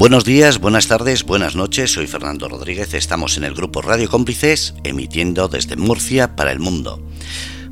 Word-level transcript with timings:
Buenos 0.00 0.24
días, 0.24 0.60
buenas 0.60 0.88
tardes, 0.88 1.24
buenas 1.24 1.56
noches, 1.56 1.92
soy 1.92 2.06
Fernando 2.06 2.48
Rodríguez, 2.48 2.94
estamos 2.94 3.36
en 3.36 3.44
el 3.44 3.52
grupo 3.52 3.82
Radio 3.82 4.08
Cómplices, 4.08 4.72
emitiendo 4.82 5.46
desde 5.48 5.76
Murcia 5.76 6.36
para 6.36 6.52
el 6.52 6.58
mundo. 6.58 7.06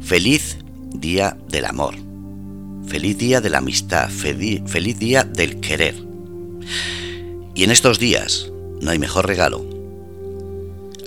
Feliz 0.03 0.59
Día 0.93 1.39
del 1.49 1.65
Amor, 1.65 1.95
feliz 2.87 3.17
Día 3.17 3.41
de 3.41 3.49
la 3.49 3.59
Amistad, 3.59 4.11
feliz 4.11 4.99
Día 4.99 5.25
del 5.25 5.59
Querer. 5.61 5.95
Y 7.55 7.65
en 7.65 7.71
estos 7.71 7.99
días 7.99 8.53
no 8.83 8.91
hay 8.91 8.99
mejor 8.99 9.27
regalo, 9.27 9.65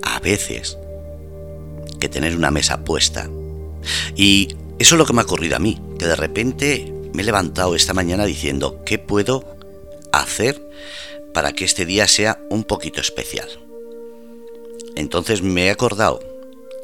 a 0.01 0.19
veces, 0.21 0.75
que 1.99 2.09
tener 2.09 2.35
una 2.35 2.49
mesa 2.49 2.83
puesta. 2.83 3.29
Y 4.15 4.55
eso 4.79 4.95
es 4.95 4.97
lo 4.97 5.05
que 5.05 5.13
me 5.13 5.21
ha 5.21 5.25
ocurrido 5.25 5.55
a 5.55 5.59
mí, 5.59 5.79
que 5.99 6.07
de 6.07 6.15
repente 6.15 6.91
me 7.13 7.21
he 7.21 7.25
levantado 7.25 7.75
esta 7.75 7.93
mañana 7.93 8.25
diciendo, 8.25 8.81
¿qué 8.87 8.97
puedo 8.97 9.45
hacer 10.11 10.71
para 11.33 11.53
que 11.53 11.65
este 11.65 11.85
día 11.85 12.07
sea 12.07 12.39
un 12.49 12.63
poquito 12.63 13.01
especial? 13.01 13.47
Entonces 14.95 15.41
me 15.41 15.65
he 15.65 15.69
acordado 15.69 16.19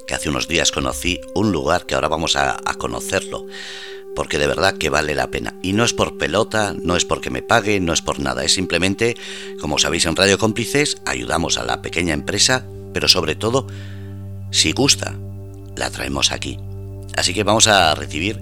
que 0.07 0.15
hace 0.15 0.29
unos 0.29 0.47
días 0.47 0.71
conocí 0.71 1.19
un 1.35 1.51
lugar 1.51 1.85
que 1.85 1.95
ahora 1.95 2.07
vamos 2.07 2.35
a, 2.35 2.57
conocerlo, 2.77 3.45
porque 4.15 4.39
de 4.39 4.47
verdad 4.47 4.77
que 4.77 4.89
vale 4.89 5.13
la 5.13 5.27
pena. 5.27 5.55
Y 5.61 5.73
no 5.73 5.83
es 5.83 5.93
por 5.93 6.17
pelota, 6.17 6.73
no 6.81 6.95
es 6.95 7.05
porque 7.05 7.29
me 7.29 7.41
pague, 7.41 7.79
no 7.79 7.93
es 7.93 8.01
por 8.01 8.19
nada, 8.19 8.43
es 8.43 8.53
simplemente, 8.53 9.15
como 9.59 9.77
sabéis 9.77 10.05
en 10.05 10.15
Radio 10.15 10.37
Cómplices, 10.39 11.01
ayudamos 11.05 11.57
a 11.57 11.65
la 11.65 11.81
pequeña 11.81 12.13
empresa, 12.13 12.65
pero 12.93 13.07
sobre 13.07 13.35
todo, 13.35 13.67
si 14.51 14.71
gusta, 14.71 15.15
la 15.75 15.91
traemos 15.91 16.31
aquí. 16.31 16.57
Así 17.17 17.33
que 17.33 17.43
vamos 17.43 17.67
a 17.67 17.93
recibir 17.95 18.39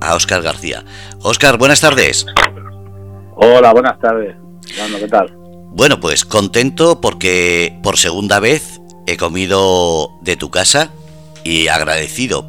a 0.00 0.14
Óscar 0.14 0.42
García. 0.42 0.84
Óscar, 1.22 1.58
buenas 1.58 1.80
tardes. 1.80 2.26
Hola, 3.34 3.72
buenas 3.72 3.98
tardes. 3.98 4.36
¿qué 4.98 5.08
tal? 5.08 5.47
Bueno, 5.70 6.00
pues 6.00 6.24
contento 6.24 7.00
porque 7.00 7.78
por 7.82 7.96
segunda 7.96 8.40
vez 8.40 8.80
he 9.06 9.16
comido 9.16 10.10
de 10.22 10.36
tu 10.36 10.50
casa 10.50 10.90
y 11.44 11.68
agradecido. 11.68 12.46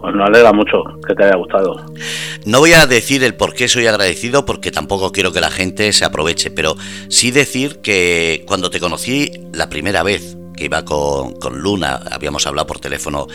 Pues 0.00 0.14
me 0.14 0.24
alegra 0.24 0.52
mucho 0.52 0.82
que 1.06 1.14
te 1.14 1.24
haya 1.24 1.36
gustado. 1.36 1.84
No 2.46 2.60
voy 2.60 2.72
a 2.72 2.86
decir 2.86 3.22
el 3.22 3.34
por 3.34 3.54
qué 3.54 3.68
soy 3.68 3.86
agradecido 3.86 4.46
porque 4.46 4.70
tampoco 4.70 5.12
quiero 5.12 5.32
que 5.32 5.42
la 5.42 5.50
gente 5.50 5.92
se 5.92 6.06
aproveche, 6.06 6.50
pero 6.50 6.74
sí 7.08 7.30
decir 7.30 7.80
que 7.82 8.44
cuando 8.46 8.70
te 8.70 8.80
conocí 8.80 9.30
la 9.52 9.68
primera 9.68 10.02
vez, 10.02 10.38
que 10.56 10.64
iba 10.64 10.84
con, 10.84 11.34
Luna, 11.58 12.00
habíamos 12.10 12.46
hablado 12.46 12.66
por 12.66 12.80
teléfono, 12.80 13.26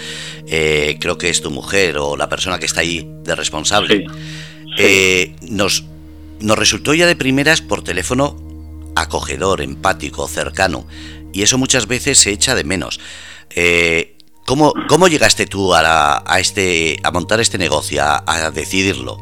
eh, 0.47 0.97
creo 0.99 1.17
que 1.17 1.29
es 1.29 1.41
tu 1.41 1.51
mujer 1.51 1.97
o 1.99 2.17
la 2.17 2.29
persona 2.29 2.57
que 2.57 2.65
está 2.65 2.81
ahí 2.81 3.07
de 3.23 3.35
responsable, 3.35 4.05
eh, 4.77 5.35
nos, 5.41 5.85
nos 6.41 6.57
resultó 6.57 6.93
ya 6.93 7.07
de 7.07 7.15
primeras 7.15 7.61
por 7.61 7.83
teléfono 7.83 8.35
acogedor, 8.95 9.61
empático, 9.61 10.27
cercano, 10.27 10.85
y 11.33 11.43
eso 11.43 11.57
muchas 11.57 11.87
veces 11.87 12.17
se 12.17 12.31
echa 12.31 12.55
de 12.55 12.63
menos. 12.63 12.99
Eh, 13.55 14.17
¿cómo, 14.47 14.73
¿Cómo 14.87 15.07
llegaste 15.07 15.45
tú 15.45 15.73
a, 15.73 16.23
a, 16.25 16.39
este, 16.39 16.97
a 17.03 17.11
montar 17.11 17.39
este 17.39 17.57
negocio, 17.57 18.01
a, 18.03 18.51
decidirlo? 18.51 19.17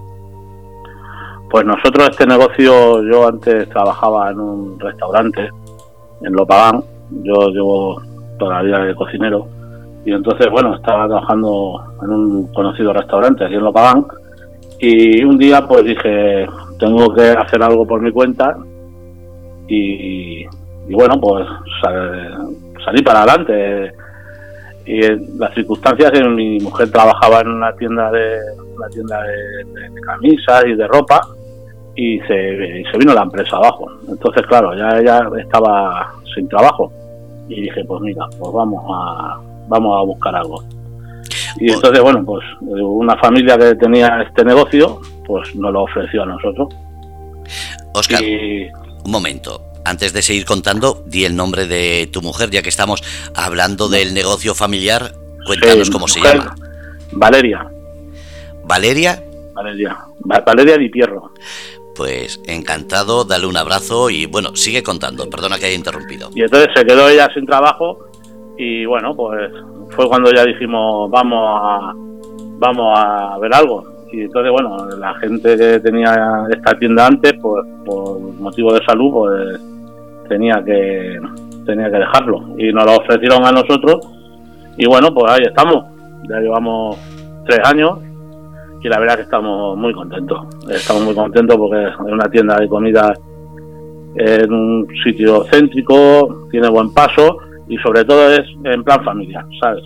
Pues 1.50 1.66
nosotros 1.66 2.09
este 2.09 2.25
negocio, 2.25 3.03
yo 3.03 3.28
antes 3.28 3.69
trabajaba 3.69 4.31
en 4.31 4.39
un 4.39 4.80
restaurante 4.80 5.50
en 6.22 6.34
Lopagán, 6.34 6.84
yo 7.23 7.50
llevo 7.50 8.02
toda 8.39 8.56
la 8.56 8.61
vida 8.64 8.80
de 8.80 8.95
cocinero 8.95 9.47
y 10.06 10.11
entonces, 10.11 10.47
bueno, 10.50 10.75
estaba 10.75 11.08
trabajando 11.08 11.81
en 12.02 12.09
un 12.09 12.53
conocido 12.53 12.91
restaurante 12.91 13.45
aquí 13.45 13.56
en 13.56 13.64
Lopagán 13.64 14.06
y 14.86 15.23
un 15.23 15.38
día 15.38 15.66
pues 15.66 15.86
dije, 15.86 16.45
tengo 16.78 17.14
que 17.14 17.30
hacer 17.30 17.64
algo 17.64 17.88
por 17.88 18.02
mi 18.02 18.12
cuenta 18.12 18.58
y, 19.66 20.45
bueno, 20.92 21.22
pues 21.22 21.47
salí 22.84 23.02
para 23.02 23.24
adelante. 23.24 23.94
Y 24.85 25.00
las 25.38 25.53
circunstancias, 25.53 26.12
mi 26.28 26.59
mujer 26.59 26.91
trabajaba 26.91 27.40
en 27.40 27.47
una 27.47 27.74
tienda 27.78 28.12
de 28.12 28.40
una 28.75 28.90
tienda 28.90 29.24
de, 29.24 30.02
camisas 30.02 30.66
y 30.66 30.74
de 30.74 30.86
ropa 30.86 31.22
y 31.96 32.19
se, 32.19 32.84
se 32.91 32.97
vino 32.97 33.13
la 33.13 33.24
empresa 33.24 33.56
abajo. 33.56 33.90
Entonces, 34.09 34.46
claro, 34.47 34.75
ya 34.75 35.00
ella 35.00 35.30
estaba 35.40 36.13
sin 36.36 36.50
trabajo 36.50 36.91
y 37.47 37.62
dije 37.62 37.84
pues 37.86 38.02
mira 38.02 38.25
pues 38.38 38.52
vamos 38.53 38.84
a 38.90 39.40
vamos 39.68 39.97
a 39.97 40.06
buscar 40.06 40.36
algo 40.36 40.62
y 41.59 41.72
entonces 41.72 42.02
bueno 42.02 42.24
pues 42.25 42.44
una 42.62 43.18
familia 43.18 43.58
que 43.58 43.75
tenía 43.75 44.24
este 44.28 44.44
negocio 44.44 45.02
pues 45.25 45.56
nos 45.56 45.72
lo 45.72 45.84
ofreció 45.84 46.24
a 46.24 46.25
nosotros. 46.25 46.74
Oscar 47.94 48.22
un 49.03 49.12
momento. 49.12 49.62
Antes 49.86 50.13
de 50.13 50.22
seguir 50.22 50.46
contando 50.46 51.03
di 51.06 51.25
el 51.25 51.36
nombre 51.36 51.68
de 51.68 52.08
tu 52.12 52.22
mujer 52.22 52.50
ya 52.50 52.62
que 52.62 52.69
estamos 52.69 53.03
hablando 53.36 53.90
del 53.90 54.13
negocio 54.13 54.56
familiar. 54.56 55.12
Cuéntanos 55.46 55.90
cómo 55.90 56.08
se 56.08 56.22
llama. 56.22 56.56
Valeria. 57.12 57.68
Valeria. 58.63 59.22
Valeria. 59.53 59.97
Valeria 60.24 60.78
Di 60.78 60.90
Pierro. 60.90 61.34
Pues 61.96 62.42
encantado, 62.47 63.24
dale 63.24 63.46
un 63.46 63.58
abrazo 63.58 64.09
y 64.09 64.25
bueno, 64.25 64.56
sigue 64.56 64.81
contando, 64.81 65.30
perdona 65.30 65.59
que 65.59 65.68
haya 65.68 65.75
interrumpido. 65.75 66.30
Y 66.34 66.42
entonces 66.42 66.69
se 66.75 66.86
quedó 66.86 67.08
ella 67.08 67.30
sin 67.34 67.46
trabajo 67.46 68.00
y 68.58 68.86
bueno, 68.86 69.16
pues 69.16 69.52
fue 69.96 70.08
cuando 70.08 70.31
ya 70.31 70.44
dijimos 70.46 71.09
vamos 71.09 71.59
a, 71.62 71.94
vamos 72.58 73.00
a 73.00 73.38
ver 73.40 73.54
algo. 73.54 73.84
Y 74.12 74.22
entonces 74.22 74.52
bueno, 74.52 74.88
la 74.98 75.14
gente 75.16 75.58
que 75.58 75.80
tenía 75.80 76.46
esta 76.52 76.78
tienda 76.78 77.08
antes, 77.08 77.34
pues 77.42 77.66
por 77.86 78.20
motivo 78.20 78.74
de 78.74 78.84
salud, 78.86 79.12
pues 79.12 79.62
tenía 80.30 80.64
que, 80.64 81.20
tenía 81.66 81.90
que 81.90 81.98
dejarlo. 81.98 82.56
Y 82.58 82.72
nos 82.72 82.86
lo 82.86 82.98
ofrecieron 82.98 83.46
a 83.46 83.52
nosotros 83.52 84.00
y 84.78 84.88
bueno, 84.88 85.14
pues 85.14 85.31
ahí 85.31 85.44
estamos. 85.44 85.86
Ya 86.30 86.40
llevamos 86.40 86.98
tres 87.46 87.60
años 87.66 88.00
y 88.81 88.90
la 88.90 89.00
verdad 89.00 89.16
que 89.16 89.22
estamos 89.24 89.78
muy 89.78 89.94
contentos. 89.94 90.40
Estamos 90.70 91.04
muy 91.04 91.16
contentos 91.16 91.58
porque 91.58 91.84
es 91.84 91.96
una 92.00 92.30
tienda 92.30 92.58
de 92.58 92.68
comida 92.68 93.14
en 94.16 94.54
un 94.54 94.88
sitio 95.04 95.44
céntrico, 95.46 96.48
tiene 96.52 96.70
buen 96.70 96.94
paso 96.94 97.38
y 97.68 97.78
sobre 97.78 98.03
todo 98.06 98.31
es 98.34 98.46
en 98.63 98.84
plan 98.84 99.03
familiar, 99.03 99.46
¿sabes? 99.62 99.84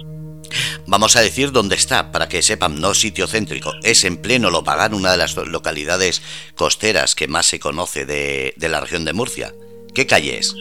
Vamos 0.88 1.16
a 1.18 1.22
decir 1.22 1.52
dónde 1.52 1.76
está, 1.76 2.12
para 2.12 2.30
que 2.30 2.42
sepan, 2.42 2.80
no 2.80 2.94
sitio 2.94 3.28
céntrico, 3.28 3.74
es 3.84 4.06
en 4.06 4.18
pleno 4.22 4.50
Lopagán, 4.50 4.94
una 4.94 5.12
de 5.12 5.18
las 5.18 5.36
localidades 5.36 6.22
costeras 6.56 7.14
que 7.16 7.28
más 7.28 7.46
se 7.46 7.60
conoce 7.60 8.06
de, 8.06 8.54
de 8.56 8.70
la 8.70 8.80
región 8.80 9.04
de 9.04 9.14
Murcia. 9.14 9.52
¿Qué 9.94 10.08
calle 10.08 10.38
es? 10.38 10.56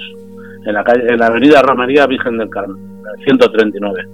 En 0.66 0.74
la, 0.74 0.82
calle, 0.82 1.04
en 1.08 1.18
la 1.18 1.26
avenida 1.26 1.62
Romería 1.62 2.06
Virgen 2.06 2.38
del 2.38 2.50
Carmen, 2.50 2.76
139. 3.24 4.04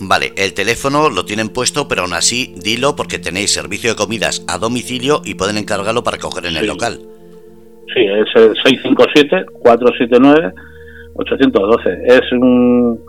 Vale, 0.00 0.32
el 0.36 0.54
teléfono 0.54 1.10
lo 1.10 1.24
tienen 1.24 1.50
puesto, 1.50 1.86
pero 1.86 2.02
aún 2.02 2.14
así 2.14 2.54
dilo 2.56 2.96
porque 2.96 3.18
tenéis 3.18 3.52
servicio 3.52 3.90
de 3.90 3.96
comidas 3.96 4.44
a 4.48 4.58
domicilio 4.58 5.20
y 5.24 5.34
pueden 5.34 5.58
encargarlo 5.58 6.02
para 6.02 6.18
coger 6.18 6.46
en 6.46 6.56
el 6.56 6.66
local. 6.66 6.98
Sí, 7.94 8.00
es 8.00 8.26
el 8.34 8.56
657-479-812. 11.14 12.00
Es 12.06 12.32
un... 12.32 13.00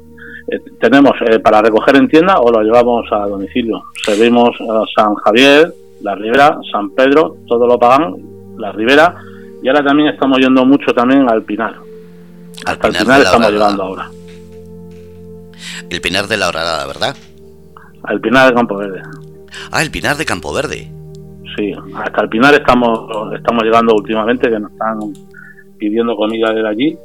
Eh, 0.52 0.60
tenemos 0.80 1.14
eh, 1.26 1.40
para 1.40 1.62
recoger 1.62 1.96
en 1.96 2.10
tienda 2.10 2.36
o 2.40 2.52
lo 2.52 2.62
llevamos 2.62 3.06
a 3.12 3.28
domicilio. 3.28 3.82
Servimos 4.04 4.50
a 4.62 4.84
San 4.96 5.16
Javier, 5.16 5.74
La 6.02 6.16
Ribera, 6.16 6.58
San 6.72 6.90
Pedro, 6.92 7.38
todo 7.48 7.66
lo 7.66 7.80
pagan, 7.80 8.16
La 8.58 8.72
Ribera, 8.74 9.16
y 9.62 9.70
ahora 9.70 9.84
también 9.84 10.10
estamos 10.10 10.38
yendo 10.40 10.66
mucho 10.66 10.94
también 10.94 11.30
al 11.30 11.44
Pinar. 11.44 11.76
Hasta 12.66 12.88
el 12.88 12.94
Pinar 12.94 13.22
estamos 13.22 13.52
llegando 13.52 13.84
ahora. 13.84 14.10
El 15.90 16.02
Pinar 16.02 16.28
de 16.28 16.38
la 16.38 16.50
Horadada, 16.50 16.86
¿verdad? 16.88 17.16
Al 18.04 18.20
Pinar 18.20 18.50
de 18.50 18.54
Campo 18.56 18.76
Verde. 18.76 19.02
Ah, 19.72 19.82
el 19.82 19.92
Pinar 19.92 20.18
de 20.18 20.26
Campo 20.26 20.54
Verde. 20.54 20.92
Sí, 21.56 21.72
hasta 21.96 22.22
el 22.24 22.30
Pinar 22.30 22.54
estamos, 22.54 23.08
estamos 23.34 23.64
llegando 23.64 23.96
últimamente, 23.96 24.50
que 24.50 24.60
nos 24.60 24.72
están 24.72 25.00
pidiendo 25.78 26.16
comida 26.16 26.52
de 26.52 26.68
allí. 26.68 26.98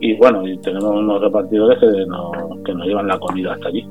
Y 0.00 0.16
bueno, 0.16 0.46
y 0.46 0.58
tenemos 0.58 0.90
unos 0.90 1.20
repartidores 1.20 1.78
que 1.78 1.86
nos, 2.06 2.86
llevan 2.86 3.06
la 3.08 3.18
comida 3.18 3.54
hasta 3.54 3.68
allí. 3.68 3.86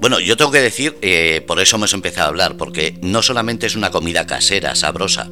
Bueno, 0.00 0.18
yo 0.20 0.36
tengo 0.36 0.50
que 0.50 0.60
decir, 0.60 0.94
eh, 1.00 1.42
por 1.46 1.60
eso 1.60 1.76
hemos 1.76 1.94
empezado 1.94 2.26
a 2.26 2.30
hablar, 2.30 2.56
porque 2.56 2.94
no 3.02 3.22
solamente 3.22 3.66
es 3.66 3.76
una 3.76 3.90
comida 3.90 4.26
casera, 4.26 4.74
sabrosa. 4.74 5.28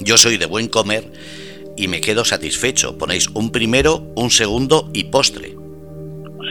Yo 0.00 0.16
soy 0.16 0.36
de 0.36 0.46
buen 0.46 0.68
comer 0.68 1.04
y 1.76 1.88
me 1.88 2.00
quedo 2.00 2.24
satisfecho. 2.24 2.98
Ponéis 2.98 3.28
un 3.34 3.50
primero, 3.50 4.02
un 4.14 4.30
segundo 4.30 4.88
y 4.92 5.04
postre. 5.04 5.54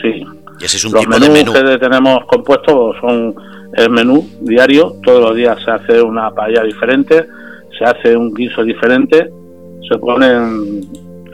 Sí, 0.01 0.24
ese 0.62 0.77
es 0.77 0.86
un 0.86 0.94
los 0.94 1.01
tipo 1.01 1.13
menús 1.13 1.27
de 1.27 1.33
menú. 1.33 1.54
que 1.54 1.77
tenemos 1.77 2.25
compuestos 2.25 2.95
son 3.01 3.36
el 3.75 3.89
menú 3.89 4.27
diario, 4.42 4.95
todos 5.04 5.21
los 5.21 5.36
días 5.36 5.57
se 5.63 5.71
hace 5.71 6.01
una 6.01 6.31
paella 6.31 6.63
diferente, 6.63 7.27
se 7.77 7.86
hace 7.86 8.15
un 8.15 8.33
guiso 8.33 8.63
diferente, 8.63 9.30
se 9.88 9.98
ponen 10.00 10.81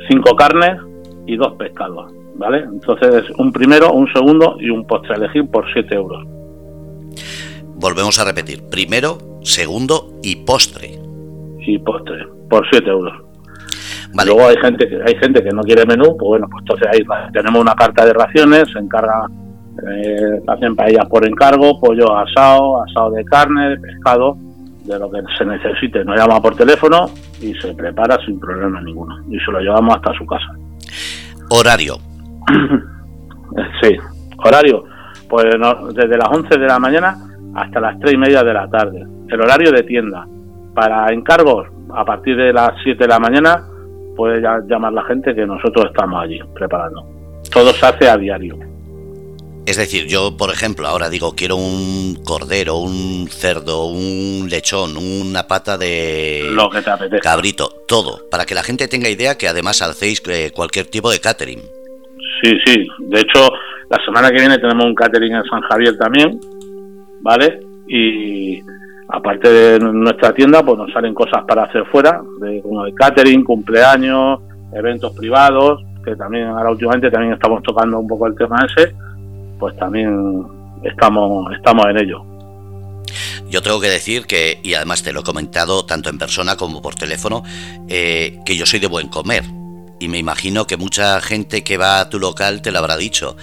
cinco 0.10 0.36
carnes 0.36 0.80
y 1.26 1.36
dos 1.36 1.54
pescados, 1.54 2.12
¿vale? 2.36 2.60
Entonces 2.60 3.30
un 3.38 3.52
primero, 3.52 3.94
un 3.94 4.12
segundo 4.14 4.58
y 4.60 4.70
un 4.70 4.86
postre 4.86 5.14
a 5.14 5.18
elegir 5.18 5.50
por 5.50 5.66
7 5.74 5.96
euros. 5.96 6.26
Volvemos 7.76 8.20
a 8.20 8.26
repetir, 8.26 8.64
primero, 8.70 9.18
segundo 9.42 10.20
y 10.22 10.38
postre. 10.38 11.00
Y 11.66 11.78
postre, 11.80 12.26
por 12.50 12.66
7 12.70 12.90
euros. 12.90 13.14
Luego 14.26 14.48
hay 14.48 14.58
gente 14.58 14.88
que 14.88 14.96
hay 14.96 15.16
gente 15.16 15.44
que 15.44 15.50
no 15.50 15.64
quiere 15.64 15.86
menú, 15.86 16.16
pues 16.18 16.28
bueno, 16.28 16.48
pues 16.50 16.62
entonces 16.62 16.88
ahí 16.92 17.32
tenemos 17.34 17.60
una 17.60 17.74
carta 17.74 18.06
de 18.06 18.14
raciones, 18.14 18.66
se 18.72 18.80
encarga, 18.80 19.26
eh, 19.92 20.40
hacen 20.48 20.76
paellas 20.76 21.08
por 21.10 21.28
encargo, 21.28 21.80
pollo 21.80 22.16
asado, 22.16 22.84
asado 22.84 23.12
de 23.12 23.26
carne, 23.26 23.76
pescado, 23.78 24.38
de 24.86 25.00
lo 25.00 25.10
que 25.10 25.20
se 25.38 25.46
necesite. 25.46 26.06
Nos 26.06 26.18
llama 26.18 26.42
por 26.42 26.56
teléfono 26.56 27.08
y 27.42 27.54
se 27.56 27.74
prepara 27.74 28.18
sin 28.26 28.40
problema 28.40 28.82
ninguno. 28.82 29.16
Y 29.30 29.40
se 29.40 29.52
lo 29.52 29.60
llevamos 29.60 29.96
hasta 29.96 30.14
su 30.14 30.26
casa. 30.26 30.54
Horario. 31.56 31.98
sí, 33.82 33.96
horario. 34.44 34.86
Pues 35.30 35.46
desde 35.94 36.18
las 36.18 36.28
11 36.30 36.58
de 36.58 36.66
la 36.66 36.80
mañana 36.80 37.16
hasta 37.54 37.80
las 37.80 38.00
3 38.00 38.14
y 38.14 38.18
media 38.18 38.44
de 38.44 38.54
la 38.54 38.68
tarde. 38.68 39.06
El 39.30 39.40
horario 39.40 39.72
de 39.72 39.84
tienda. 39.84 40.26
Para 40.74 41.14
encargos, 41.14 41.68
a 41.94 42.04
partir 42.04 42.36
de 42.38 42.52
las 42.52 42.72
7 42.84 43.04
de 43.04 43.08
la 43.08 43.20
mañana, 43.20 43.68
puede 44.16 44.42
llamar 44.42 44.94
la 44.94 45.04
gente 45.04 45.36
que 45.36 45.46
nosotros 45.46 45.86
estamos 45.92 46.24
allí 46.24 46.40
preparando. 46.56 47.06
Todo 47.54 47.70
se 47.70 47.86
hace 47.86 48.10
a 48.10 48.18
diario. 48.18 48.58
Es 49.66 49.78
decir, 49.78 50.08
yo, 50.08 50.36
por 50.36 50.50
ejemplo, 50.50 50.88
ahora 50.88 51.10
digo, 51.10 51.36
quiero 51.36 51.56
un 51.56 52.18
cordero, 52.26 52.78
un 52.78 53.30
cerdo, 53.30 53.86
un 53.86 54.50
lechón, 54.50 54.98
una 54.98 55.48
pata 55.48 55.78
de 55.78 56.50
Lo 56.52 56.70
que 56.70 56.82
te 56.82 57.20
cabrito, 57.20 57.70
todo, 57.88 58.20
para 58.30 58.46
que 58.46 58.56
la 58.56 58.64
gente 58.64 58.90
tenga 58.90 59.08
idea 59.08 59.38
que 59.38 59.48
además 59.48 59.82
hacéis 59.82 60.22
eh, 60.28 60.52
cualquier 60.54 60.88
tipo 60.88 61.10
de 61.10 61.20
catering. 61.20 61.62
Sí, 62.42 62.58
sí. 62.66 62.88
De 63.00 63.22
hecho, 63.22 63.52
la 63.90 64.04
semana 64.04 64.30
que 64.32 64.42
viene 64.42 64.58
tenemos 64.58 64.86
un 64.86 64.96
catering 64.96 65.34
en 65.34 65.44
San 65.46 65.62
Javier 65.62 65.98
también, 65.98 66.42
¿vale? 67.22 67.62
Y 67.88 68.60
aparte 69.08 69.50
de 69.50 69.80
nuestra 69.80 70.34
tienda, 70.34 70.62
pues 70.62 70.78
nos 70.78 70.92
salen 70.92 71.14
cosas 71.14 71.46
para 71.48 71.64
hacer 71.64 71.86
fuera, 71.86 72.22
de, 72.42 72.62
como 72.62 72.84
de 72.84 72.94
catering, 72.96 73.46
cumpleaños, 73.46 74.42
eventos 74.74 75.16
privados, 75.16 75.82
que 76.04 76.18
también 76.18 76.48
ahora 76.48 76.72
últimamente 76.72 77.10
también 77.10 77.32
estamos 77.32 77.64
tocando 77.64 77.98
un 77.98 78.08
poco 78.08 78.28
el 78.28 78.36
tema 78.36 78.58
ese 78.66 78.94
pues 79.64 79.78
también 79.78 80.46
estamos, 80.84 81.50
estamos 81.56 81.86
en 81.90 81.98
ello. 81.98 82.26
Yo 83.50 83.62
tengo 83.62 83.80
que 83.80 83.88
decir 83.88 84.26
que, 84.26 84.60
y 84.62 84.74
además 84.74 85.04
te 85.04 85.14
lo 85.14 85.22
he 85.22 85.24
comentado 85.24 85.86
tanto 85.86 86.10
en 86.10 86.18
persona 86.18 86.58
como 86.58 86.82
por 86.82 86.96
teléfono, 86.96 87.44
eh, 87.88 88.40
que 88.46 88.58
yo 88.58 88.66
soy 88.66 88.82
de 88.82 88.88
buen 88.88 89.08
comer. 89.08 89.46
Y 90.02 90.10
me 90.10 90.18
imagino 90.18 90.68
que 90.68 90.76
mucha 90.76 91.22
gente 91.22 91.64
que 91.64 91.78
va 91.78 92.02
a 92.02 92.10
tu 92.10 92.20
local 92.20 92.62
te 92.62 92.74
lo 92.74 92.80
habrá 92.80 92.98
dicho. 92.98 93.38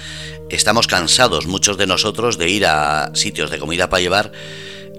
Estamos 0.50 0.86
cansados, 0.86 1.46
muchos 1.46 1.78
de 1.78 1.86
nosotros, 1.86 2.36
de 2.36 2.50
ir 2.50 2.66
a 2.66 3.14
sitios 3.14 3.50
de 3.50 3.58
comida 3.58 3.88
para 3.88 4.02
llevar 4.02 4.32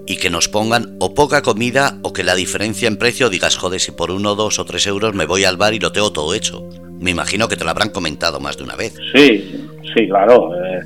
y 0.08 0.16
que 0.16 0.28
nos 0.28 0.48
pongan 0.48 0.96
o 0.98 1.14
poca 1.14 1.42
comida 1.42 1.98
o 2.02 2.12
que 2.12 2.24
la 2.24 2.34
diferencia 2.34 2.88
en 2.88 2.96
precio 2.96 3.30
digas, 3.30 3.56
joder, 3.56 3.78
si 3.78 3.92
por 3.92 4.10
uno, 4.10 4.34
dos 4.34 4.58
o 4.58 4.64
tres 4.64 4.88
euros 4.88 5.14
me 5.14 5.26
voy 5.26 5.44
al 5.44 5.56
bar 5.56 5.72
y 5.72 5.78
lo 5.78 5.92
tengo 5.92 6.10
todo 6.10 6.34
hecho. 6.34 6.68
Me 6.98 7.12
imagino 7.12 7.46
que 7.46 7.54
te 7.54 7.62
lo 7.62 7.70
habrán 7.70 7.90
comentado 7.90 8.40
más 8.40 8.56
de 8.56 8.64
una 8.64 8.74
vez. 8.74 8.96
Sí, 9.14 9.68
sí, 9.94 10.08
claro. 10.08 10.52
Eh, 10.56 10.80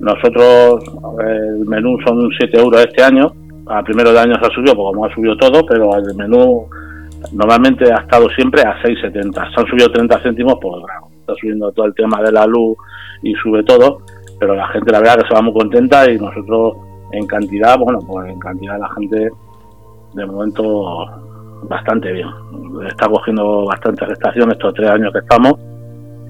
nosotros, 0.00 0.84
el 1.26 1.66
menú 1.66 1.98
son 2.06 2.30
7 2.38 2.60
euros 2.60 2.80
este 2.80 3.02
año. 3.02 3.32
A 3.66 3.82
primero 3.82 4.12
de 4.12 4.20
año 4.20 4.34
se 4.40 4.46
ha 4.46 4.54
subido, 4.54 4.74
porque 4.74 4.94
como 4.94 5.04
ha 5.04 5.14
subido 5.14 5.36
todo, 5.36 5.66
pero 5.66 5.94
el 5.96 6.14
menú 6.14 6.66
normalmente 7.32 7.92
ha 7.92 8.02
estado 8.02 8.28
siempre 8.30 8.62
a 8.62 8.80
6,70. 8.82 9.54
Se 9.54 9.60
han 9.60 9.66
subido 9.66 9.90
30 9.90 10.20
céntimos 10.20 10.54
por 10.60 10.82
grado. 10.82 11.08
Está 11.20 11.34
subiendo 11.34 11.70
todo 11.72 11.86
el 11.86 11.94
tema 11.94 12.22
de 12.22 12.32
la 12.32 12.46
luz 12.46 12.78
y 13.22 13.34
sube 13.34 13.62
todo, 13.64 13.98
pero 14.38 14.54
la 14.54 14.68
gente 14.68 14.92
la 14.92 15.00
verdad 15.00 15.16
que 15.16 15.28
se 15.28 15.34
va 15.34 15.42
muy 15.42 15.52
contenta 15.52 16.10
y 16.10 16.16
nosotros 16.16 16.76
en 17.12 17.26
cantidad, 17.26 17.76
bueno, 17.78 17.98
pues 18.06 18.30
en 18.30 18.38
cantidad 18.38 18.78
la 18.78 18.88
gente 18.94 19.30
de 20.14 20.26
momento 20.26 21.06
bastante 21.64 22.12
bien. 22.12 22.28
Está 22.88 23.08
cogiendo 23.08 23.66
bastante 23.66 24.10
estación 24.10 24.50
estos 24.52 24.72
tres 24.72 24.88
años 24.90 25.12
que 25.12 25.18
estamos 25.18 25.54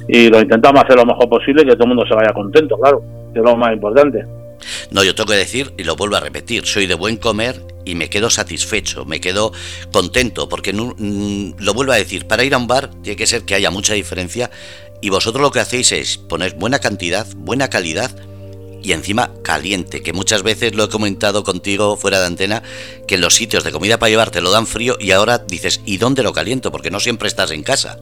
y 0.09 0.29
lo 0.29 0.41
intentamos 0.41 0.83
hacer 0.83 0.97
lo 0.97 1.05
mejor 1.05 1.29
posible 1.29 1.65
que 1.65 1.73
todo 1.73 1.85
el 1.85 1.89
mundo 1.89 2.07
se 2.09 2.15
vaya 2.15 2.33
contento, 2.33 2.77
claro 2.79 3.18
que 3.33 3.39
es 3.39 3.45
lo 3.45 3.57
más 3.57 3.73
importante. 3.73 4.25
No, 4.91 5.05
yo 5.05 5.15
tengo 5.15 5.31
que 5.31 5.37
decir, 5.37 5.73
y 5.77 5.85
lo 5.85 5.97
vuelvo 5.97 6.17
a 6.17 6.21
repetir, 6.21 6.67
soy 6.67 6.87
de 6.87 6.95
buen 6.95 7.17
comer 7.17 7.61
y 7.85 7.95
me 7.95 8.11
quedo 8.11 8.29
satisfecho, 8.29 9.05
me 9.05 9.21
quedo 9.21 9.53
contento, 9.93 10.49
porque 10.49 10.73
no, 10.73 10.95
mm, 10.99 11.53
lo 11.59 11.75
vuelvo 11.75 11.93
a 11.93 11.97
decir, 11.97 12.27
para 12.27 12.45
ir 12.45 12.55
a 12.55 12.59
un 12.59 12.67
bar 12.67 12.91
tiene 13.03 13.17
que 13.17 13.27
ser 13.27 13.43
que 13.43 13.55
haya 13.55 13.71
mucha 13.71 13.95
diferencia 13.95 14.51
y 15.01 15.11
vosotros 15.11 15.43
lo 15.43 15.51
que 15.51 15.61
hacéis 15.61 15.93
es 15.93 16.19
poner 16.19 16.55
buena 16.55 16.81
cantidad, 16.81 17.27
buena 17.37 17.69
calidad 17.69 18.11
y 18.83 18.93
encima 18.93 19.31
caliente, 19.43 20.03
que 20.03 20.13
muchas 20.13 20.43
veces 20.43 20.75
lo 20.75 20.85
he 20.85 20.89
comentado 20.89 21.45
contigo 21.45 21.97
fuera 21.97 22.21
de 22.21 22.27
antena, 22.27 22.63
que 23.07 23.17
en 23.17 23.21
los 23.21 23.35
sitios 23.35 23.65
de 23.65 23.73
comida 23.73 23.99
para 23.99 24.11
llevar 24.11 24.31
te 24.31 24.41
lo 24.41 24.51
dan 24.51 24.67
frío 24.67 24.97
y 24.99 25.13
ahora 25.13 25.39
dices, 25.39 25.83
¿y 25.85 25.99
dónde 25.99 26.23
lo 26.23 26.33
caliento? 26.33 26.71
Porque 26.71 26.91
no 26.91 27.01
siempre 27.01 27.29
estás 27.29 27.51
en 27.51 27.63
casa. 27.63 27.99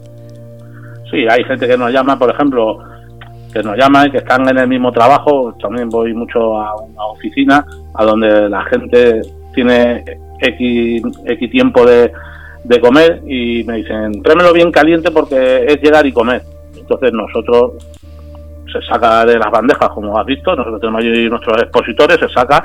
Sí, 1.10 1.24
hay 1.28 1.44
gente 1.44 1.68
que 1.68 1.78
nos 1.78 1.92
llama, 1.92 2.18
por 2.18 2.30
ejemplo, 2.30 2.78
que 3.56 3.62
nos 3.62 3.76
llaman, 3.76 4.10
que 4.10 4.18
están 4.18 4.48
en 4.48 4.58
el 4.58 4.68
mismo 4.68 4.92
trabajo. 4.92 5.54
También 5.60 5.88
voy 5.88 6.12
mucho 6.12 6.58
a 6.58 6.76
una 6.76 7.06
oficina 7.06 7.64
a 7.94 8.04
donde 8.04 8.48
la 8.48 8.62
gente 8.64 9.22
tiene 9.54 10.04
X, 10.40 11.02
tiempo 11.50 11.86
de, 11.86 12.12
comer 12.80 13.22
y 13.26 13.64
me 13.64 13.76
dicen, 13.76 14.22
tráemelo 14.22 14.52
bien 14.52 14.70
caliente 14.70 15.10
porque 15.10 15.64
es 15.66 15.80
llegar 15.80 16.04
y 16.04 16.12
comer. 16.12 16.42
Entonces 16.76 17.12
nosotros 17.12 17.72
se 18.70 18.82
saca 18.82 19.24
de 19.24 19.38
las 19.38 19.50
bandejas, 19.50 19.88
como 19.90 20.18
has 20.18 20.26
visto, 20.26 20.54
nosotros 20.54 20.80
tenemos 20.80 21.02
ahí 21.02 21.28
nuestros 21.30 21.62
expositores, 21.62 22.18
se 22.18 22.28
saca, 22.28 22.62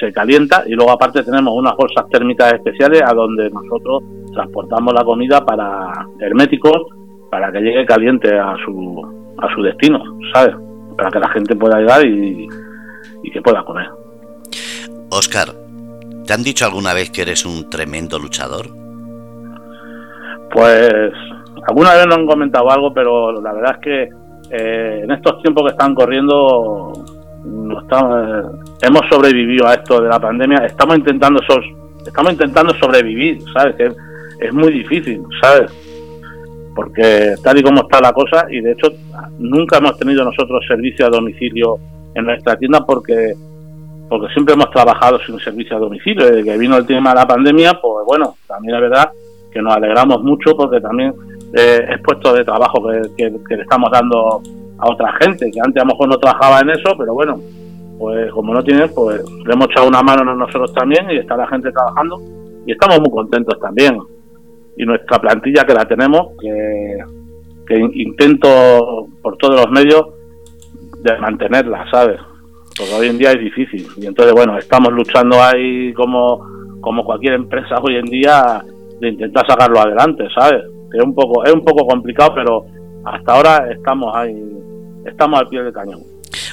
se 0.00 0.12
calienta 0.12 0.64
y 0.66 0.72
luego 0.72 0.90
aparte 0.90 1.22
tenemos 1.22 1.54
unas 1.54 1.76
bolsas 1.76 2.08
térmicas 2.10 2.54
especiales 2.54 3.02
a 3.02 3.12
donde 3.12 3.48
nosotros 3.50 4.02
transportamos 4.34 4.94
la 4.94 5.04
comida 5.04 5.44
para 5.44 5.92
herméticos 6.18 6.82
para 7.30 7.52
que 7.52 7.60
llegue 7.60 7.86
caliente 7.86 8.36
a 8.36 8.56
su 8.64 9.21
a 9.38 9.54
su 9.54 9.62
destino, 9.62 10.02
¿sabes? 10.32 10.54
Para 10.96 11.10
que 11.10 11.18
la 11.18 11.28
gente 11.30 11.56
pueda 11.56 11.78
llegar 11.78 12.04
y, 12.06 12.48
que 13.32 13.40
pueda 13.40 13.64
comer. 13.64 13.88
Oscar, 15.10 15.48
¿te 16.26 16.32
han 16.34 16.42
dicho 16.42 16.66
alguna 16.66 16.92
vez 16.92 17.10
que 17.10 17.22
eres 17.22 17.46
un 17.46 17.70
tremendo 17.70 18.18
luchador? 18.18 18.66
Pues 20.52 21.12
alguna 21.66 21.94
vez 21.94 22.06
nos 22.06 22.18
han 22.18 22.26
comentado 22.26 22.70
algo, 22.70 22.92
pero 22.92 23.40
la 23.40 23.52
verdad 23.52 23.76
es 23.76 23.78
que 23.78 24.08
eh, 24.50 25.00
en 25.04 25.10
estos 25.10 25.40
tiempos 25.40 25.64
que 25.64 25.70
están 25.70 25.94
corriendo 25.94 26.92
estamos, 27.82 28.46
hemos 28.82 29.02
sobrevivido 29.10 29.66
a 29.66 29.74
esto 29.74 30.00
de 30.00 30.08
la 30.08 30.20
pandemia. 30.20 30.66
Estamos 30.66 30.98
intentando 30.98 31.40
estamos 32.06 32.32
intentando 32.32 32.74
sobrevivir, 32.74 33.42
¿sabes? 33.54 33.76
Que 33.76 33.92
es 34.46 34.52
muy 34.52 34.72
difícil, 34.72 35.22
¿sabes? 35.40 35.72
Porque 36.74 37.34
tal 37.42 37.58
y 37.58 37.62
como 37.62 37.82
está 37.82 38.00
la 38.00 38.12
cosa, 38.12 38.46
y 38.50 38.60
de 38.60 38.72
hecho 38.72 38.88
nunca 39.38 39.78
hemos 39.78 39.98
tenido 39.98 40.24
nosotros 40.24 40.64
servicio 40.66 41.06
a 41.06 41.10
domicilio 41.10 41.78
en 42.14 42.24
nuestra 42.24 42.56
tienda 42.56 42.84
porque 42.84 43.34
porque 44.08 44.30
siempre 44.34 44.52
hemos 44.52 44.70
trabajado 44.70 45.18
sin 45.20 45.38
servicio 45.38 45.74
a 45.74 45.80
domicilio. 45.80 46.26
Desde 46.26 46.44
que 46.44 46.58
vino 46.58 46.76
el 46.76 46.84
tema 46.84 47.10
de 47.10 47.20
la 47.20 47.26
pandemia, 47.26 47.80
pues 47.80 48.04
bueno, 48.06 48.34
también 48.46 48.74
es 48.74 48.82
verdad 48.82 49.10
que 49.50 49.62
nos 49.62 49.74
alegramos 49.74 50.22
mucho 50.22 50.54
porque 50.54 50.82
también 50.82 51.14
eh, 51.54 51.86
es 51.88 51.98
puesto 52.02 52.34
de 52.34 52.44
trabajo 52.44 52.86
que, 53.16 53.30
le 53.30 53.62
estamos 53.62 53.90
dando 53.90 54.42
a 54.78 54.90
otra 54.90 55.14
gente, 55.14 55.50
que 55.50 55.60
antes 55.60 55.80
a 55.80 55.86
lo 55.86 55.92
mejor 55.92 56.08
no 56.08 56.18
trabajaba 56.18 56.60
en 56.60 56.70
eso, 56.70 56.94
pero 56.98 57.14
bueno, 57.14 57.40
pues 57.98 58.30
como 58.32 58.52
no 58.52 58.62
tienen, 58.62 58.90
pues 58.94 59.22
le 59.46 59.52
hemos 59.52 59.68
echado 59.70 59.88
una 59.88 60.02
mano 60.02 60.34
nosotros 60.34 60.74
también 60.74 61.10
y 61.10 61.16
está 61.16 61.34
la 61.34 61.46
gente 61.46 61.72
trabajando 61.72 62.20
y 62.66 62.72
estamos 62.72 63.00
muy 63.00 63.10
contentos 63.10 63.58
también 63.60 63.98
y 64.76 64.84
nuestra 64.84 65.18
plantilla 65.18 65.64
que 65.64 65.74
la 65.74 65.84
tenemos, 65.84 66.28
que, 66.40 66.98
intento 67.94 69.06
por 69.22 69.36
todos 69.38 69.56
los 69.56 69.70
medios 69.70 70.02
de 71.02 71.16
mantenerla, 71.18 71.86
¿sabes? 71.90 72.20
Porque 72.76 72.92
hoy 72.92 73.08
en 73.08 73.18
día 73.18 73.32
es 73.32 73.40
difícil. 73.40 73.86
Y 73.96 74.06
entonces, 74.06 74.34
bueno, 74.34 74.58
estamos 74.58 74.92
luchando 74.92 75.42
ahí 75.42 75.92
como, 75.94 76.44
como 76.80 77.02
cualquier 77.02 77.34
empresa 77.34 77.76
hoy 77.80 77.96
en 77.96 78.06
día 78.06 78.62
de 79.00 79.08
intentar 79.08 79.46
sacarlo 79.46 79.80
adelante, 79.80 80.24
¿sabes? 80.34 80.62
Es 80.92 81.02
un 81.02 81.14
poco, 81.14 81.44
es 81.44 81.52
un 81.52 81.64
poco 81.64 81.86
complicado, 81.86 82.34
pero 82.34 82.66
hasta 83.04 83.32
ahora 83.32 83.72
estamos 83.72 84.14
ahí, 84.14 84.36
estamos 85.06 85.40
al 85.40 85.48
pie 85.48 85.62
del 85.62 85.72
cañón. 85.72 86.02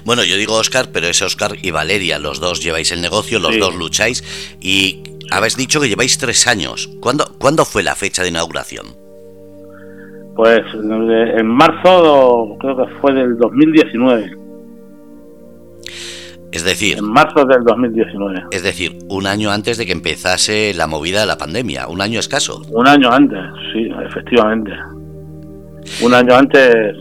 Bueno, 0.05 0.23
yo 0.23 0.35
digo 0.37 0.55
Oscar, 0.55 0.87
pero 0.91 1.07
es 1.07 1.21
Oscar 1.21 1.51
y 1.61 1.71
Valeria, 1.71 2.19
los 2.19 2.39
dos 2.39 2.63
lleváis 2.63 2.91
el 2.91 3.01
negocio, 3.01 3.39
los 3.39 3.57
dos 3.59 3.75
lucháis 3.75 4.23
y 4.61 5.03
habéis 5.31 5.55
dicho 5.55 5.79
que 5.79 5.89
lleváis 5.89 6.17
tres 6.17 6.47
años. 6.47 6.89
¿Cuándo, 6.99 7.25
¿Cuándo 7.39 7.65
fue 7.65 7.83
la 7.83 7.95
fecha 7.95 8.23
de 8.23 8.29
inauguración? 8.29 8.87
Pues 10.35 10.61
en 10.73 11.47
marzo, 11.47 12.55
creo 12.59 12.77
que 12.77 12.95
fue 13.01 13.13
del 13.13 13.37
2019. 13.37 14.37
Es 16.51 16.63
decir, 16.63 16.97
en 16.97 17.05
marzo 17.05 17.45
del 17.45 17.63
2019. 17.63 18.45
Es 18.51 18.63
decir, 18.63 18.97
un 19.09 19.27
año 19.27 19.51
antes 19.51 19.77
de 19.77 19.85
que 19.85 19.91
empezase 19.91 20.73
la 20.73 20.87
movida 20.87 21.19
de 21.19 21.25
la 21.27 21.37
pandemia, 21.37 21.87
un 21.87 22.01
año 22.01 22.19
escaso. 22.19 22.61
Un 22.71 22.87
año 22.87 23.11
antes, 23.11 23.39
sí, 23.71 23.89
efectivamente. 24.05 24.71
Un 26.01 26.13
año 26.13 26.33
antes, 26.35 26.95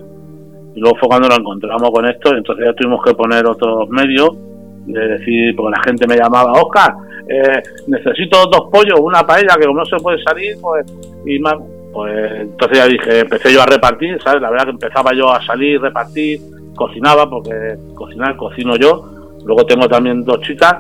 y 0.75 0.81
luego 0.81 0.99
fue 0.99 1.09
cuando 1.09 1.29
nos 1.29 1.39
encontramos 1.39 1.91
con 1.91 2.07
esto, 2.07 2.35
entonces 2.37 2.67
ya 2.67 2.75
tuvimos 2.75 3.03
que 3.05 3.15
poner 3.15 3.47
otros 3.47 3.89
medios, 3.89 4.31
de 4.93 5.09
decir, 5.09 5.55
porque 5.57 5.77
la 5.77 5.83
gente 5.85 6.07
me 6.07 6.17
llamaba, 6.17 6.53
Oscar, 6.53 6.95
eh, 7.29 7.63
necesito 7.87 8.47
dos 8.47 8.69
pollos, 8.73 8.99
una 9.01 9.27
paella, 9.27 9.55
que 9.59 9.67
como 9.67 9.81
no 9.81 9.85
se 9.85 9.97
puede 9.97 10.23
salir, 10.23 10.57
pues, 10.61 10.87
y 11.27 11.39
más, 11.39 11.55
pues 11.93 12.41
entonces 12.41 12.79
ya 12.79 12.87
dije, 12.87 13.21
empecé 13.21 13.53
yo 13.53 13.63
a 13.63 13.67
repartir, 13.67 14.19
¿sabes? 14.23 14.41
La 14.41 14.51
verdad 14.51 14.65
que 14.65 14.71
empezaba 14.73 15.13
yo 15.15 15.31
a 15.31 15.45
salir, 15.45 15.81
repartir, 15.81 16.41
cocinaba, 16.75 17.29
porque 17.29 17.77
cocinar, 17.95 18.37
cocino 18.37 18.77
yo. 18.77 19.05
Luego 19.45 19.65
tengo 19.67 19.89
también 19.89 20.25
dos 20.25 20.41
chicas, 20.41 20.75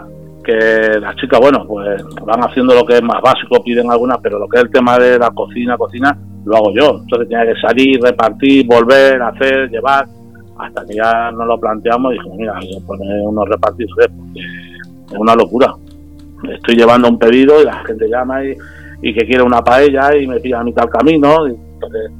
que 0.44 0.98
las 1.00 1.14
chicas, 1.16 1.38
bueno, 1.40 1.66
pues 1.66 2.02
van 2.24 2.40
haciendo 2.40 2.74
lo 2.74 2.86
que 2.86 2.94
es 2.94 3.02
más 3.02 3.20
básico, 3.20 3.62
piden 3.62 3.90
algunas, 3.90 4.18
pero 4.22 4.38
lo 4.38 4.48
que 4.48 4.58
es 4.58 4.64
el 4.64 4.70
tema 4.70 4.98
de 4.98 5.18
la 5.18 5.30
cocina, 5.30 5.76
cocina, 5.76 6.16
lo 6.46 6.56
hago 6.56 6.72
yo. 6.72 7.00
Entonces 7.02 7.28
tenía 7.28 7.44
que 7.44 7.60
salir, 7.60 8.00
repartir, 8.00 8.66
volver, 8.66 9.20
hacer, 9.20 9.68
llevar, 9.68 10.06
hasta 10.58 10.84
que 10.86 10.94
ya 10.94 11.30
nos 11.30 11.46
lo 11.46 11.58
planteamos 11.58 12.14
y 12.14 12.18
dije, 12.18 12.30
mira, 12.36 12.56
hay 12.56 12.70
que 12.70 12.80
poner 12.80 13.20
unos 13.22 13.48
repartidores 13.48 14.08
porque 14.16 14.40
es 14.40 15.18
una 15.18 15.34
locura. 15.34 15.74
Estoy 16.52 16.76
llevando 16.76 17.08
un 17.08 17.18
pedido 17.18 17.60
y 17.60 17.64
la 17.64 17.84
gente 17.84 18.08
llama 18.08 18.44
y, 18.44 18.56
y 19.02 19.14
que 19.14 19.26
quiere 19.26 19.42
una 19.42 19.62
paella 19.62 20.16
y 20.16 20.26
me 20.26 20.40
pide 20.40 20.54
a 20.54 20.62
mitad 20.62 20.82
del 20.82 20.90
camino. 20.90 21.48
Y 21.48 21.50
entonces, 21.50 22.10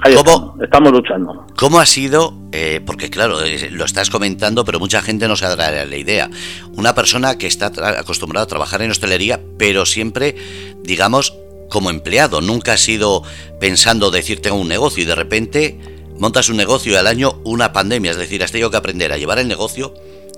ahí 0.00 0.14
¿Cómo? 0.14 0.30
estamos, 0.30 0.62
estamos 0.62 0.92
luchando. 0.92 1.46
¿Cómo 1.56 1.78
ha 1.78 1.86
sido? 1.86 2.34
eh, 2.56 2.80
porque 2.86 3.10
claro, 3.10 3.42
eh, 3.42 3.68
lo 3.72 3.84
estás 3.84 4.10
comentando, 4.10 4.64
pero 4.64 4.78
mucha 4.78 5.02
gente 5.02 5.26
no 5.26 5.34
se 5.34 5.44
dará 5.44 5.84
la 5.84 5.96
idea. 5.96 6.30
Una 6.76 6.94
persona 6.94 7.36
que 7.36 7.48
está 7.48 7.72
acostumbrada 7.98 8.44
a 8.44 8.46
trabajar 8.46 8.80
en 8.80 8.92
hostelería, 8.92 9.40
pero 9.58 9.84
siempre, 9.86 10.36
digamos, 10.84 11.34
como 11.68 11.90
empleado. 11.90 12.40
Nunca 12.40 12.74
ha 12.74 12.76
sido 12.76 13.24
pensando 13.58 14.12
decir 14.12 14.40
tengo 14.40 14.56
un 14.56 14.68
negocio 14.68 15.02
y 15.02 15.06
de 15.06 15.16
repente 15.16 15.93
montas 16.18 16.48
un 16.48 16.56
negocio 16.56 16.92
y 16.92 16.96
al 16.96 17.06
año 17.06 17.32
una 17.44 17.72
pandemia. 17.72 18.10
Es 18.10 18.18
decir, 18.18 18.42
has 18.42 18.52
tenido 18.52 18.70
que 18.70 18.76
aprender 18.76 19.12
a 19.12 19.16
llevar 19.16 19.38
el 19.38 19.48
negocio 19.48 19.94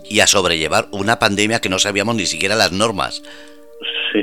y 0.08 0.20
a 0.20 0.26
sobrellevar 0.26 0.86
una 0.92 1.18
pandemia 1.18 1.60
que 1.60 1.68
no 1.68 1.78
sabíamos 1.78 2.16
ni 2.16 2.26
siquiera 2.26 2.54
las 2.54 2.72
normas. 2.72 3.22
Sí, 4.12 4.22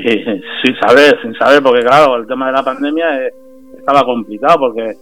sin 0.64 0.76
saber, 0.80 1.18
sin 1.22 1.34
saber, 1.34 1.62
porque 1.62 1.82
claro, 1.84 2.16
el 2.16 2.26
tema 2.26 2.46
de 2.46 2.52
la 2.52 2.62
pandemia 2.62 3.26
eh, 3.26 3.30
estaba 3.78 4.04
complicado, 4.04 4.58
porque 4.58 4.94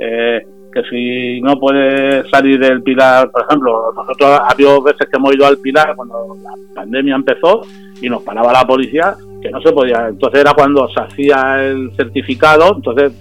eh, 0.00 0.46
que 0.72 0.82
si 0.88 1.40
no 1.40 1.58
puedes 1.58 2.28
salir 2.30 2.58
del 2.58 2.82
Pilar, 2.82 3.30
por 3.30 3.44
ejemplo, 3.44 3.92
nosotros 3.94 4.40
ha 4.42 4.54
veces 4.54 5.08
que 5.08 5.16
hemos 5.16 5.34
ido 5.34 5.46
al 5.46 5.58
Pilar 5.58 5.94
cuando 5.94 6.36
la 6.42 6.52
pandemia 6.74 7.16
empezó 7.16 7.62
y 8.00 8.08
nos 8.08 8.22
paraba 8.22 8.52
la 8.52 8.66
policía, 8.66 9.14
que 9.42 9.50
no 9.50 9.60
se 9.60 9.72
podía, 9.72 10.08
entonces 10.08 10.40
era 10.40 10.54
cuando 10.54 10.88
se 10.88 11.00
hacía 11.00 11.64
el 11.64 11.92
certificado, 11.96 12.74
entonces 12.76 13.12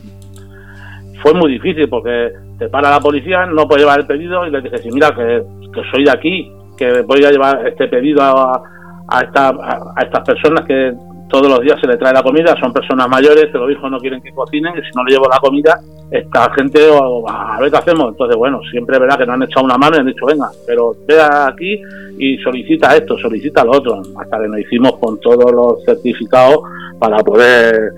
fue 1.22 1.34
muy 1.34 1.52
difícil 1.52 1.90
porque 1.90 2.32
te 2.60 2.70
para 2.70 2.90
la 2.92 3.00
policía, 3.00 3.46
no 3.46 3.68
puedes 3.68 3.84
llevar 3.84 4.00
el 4.02 4.06
pedido 4.06 4.46
y 4.46 4.52
le 4.52 4.62
dices, 4.62 4.82
sí, 4.82 4.90
mira, 4.92 5.10
que, 5.16 5.44
soy 5.92 6.04
de 6.04 6.12
aquí, 6.12 6.52
que 6.78 7.02
voy 7.02 7.24
a 7.24 7.32
llevar 7.32 7.66
este 7.68 7.88
pedido 7.88 8.22
a, 8.22 8.62
a, 9.08 9.20
a- 9.20 9.94
estas 10.04 10.24
personas 10.26 10.66
que 10.66 10.94
todos 11.30 11.48
los 11.48 11.62
días 11.62 11.80
se 11.80 11.86
le 11.88 11.96
trae 11.96 12.12
la 12.12 12.24
comida, 12.24 12.56
son 12.60 12.74
personas 12.74 13.08
mayores, 13.08 13.52
que 13.52 13.58
los 13.58 13.72
hijos 13.72 13.90
no 13.92 14.00
quieren 14.00 14.20
que 14.22 14.32
cocinen, 14.34 14.74
y 14.78 14.82
si 14.82 14.90
no 14.96 15.04
le 15.04 15.14
llevo 15.14 15.28
la 15.30 15.38
comida, 15.40 15.80
esta 16.10 16.52
gente, 16.56 16.80
a 17.28 17.60
ver 17.62 17.70
qué 17.70 17.78
hacemos. 17.78 18.10
Entonces, 18.10 18.36
bueno, 18.36 18.60
siempre 18.72 18.98
verdad 18.98 19.20
que 19.20 19.28
nos 19.28 19.36
han 19.36 19.44
echado 19.44 19.64
una 19.66 19.78
mano 19.78 19.96
y 19.96 20.00
han 20.00 20.08
dicho, 20.08 20.26
venga, 20.26 20.50
pero 20.66 20.94
ve 21.08 21.22
aquí 21.22 21.80
y 22.18 22.38
solicita 22.40 22.96
esto, 22.96 23.16
solicita 23.20 23.64
lo 23.64 23.74
otro, 23.74 24.02
hasta 24.20 24.40
que 24.42 24.48
nos 24.48 24.60
hicimos 24.60 24.98
con 24.98 25.20
todos 25.20 25.52
los 25.52 25.84
certificados 25.86 26.62
para 27.00 27.18
poder 27.20 27.92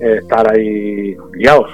eh, 0.00 0.18
estar 0.22 0.48
ahí 0.52 1.16
guiados, 1.32 1.70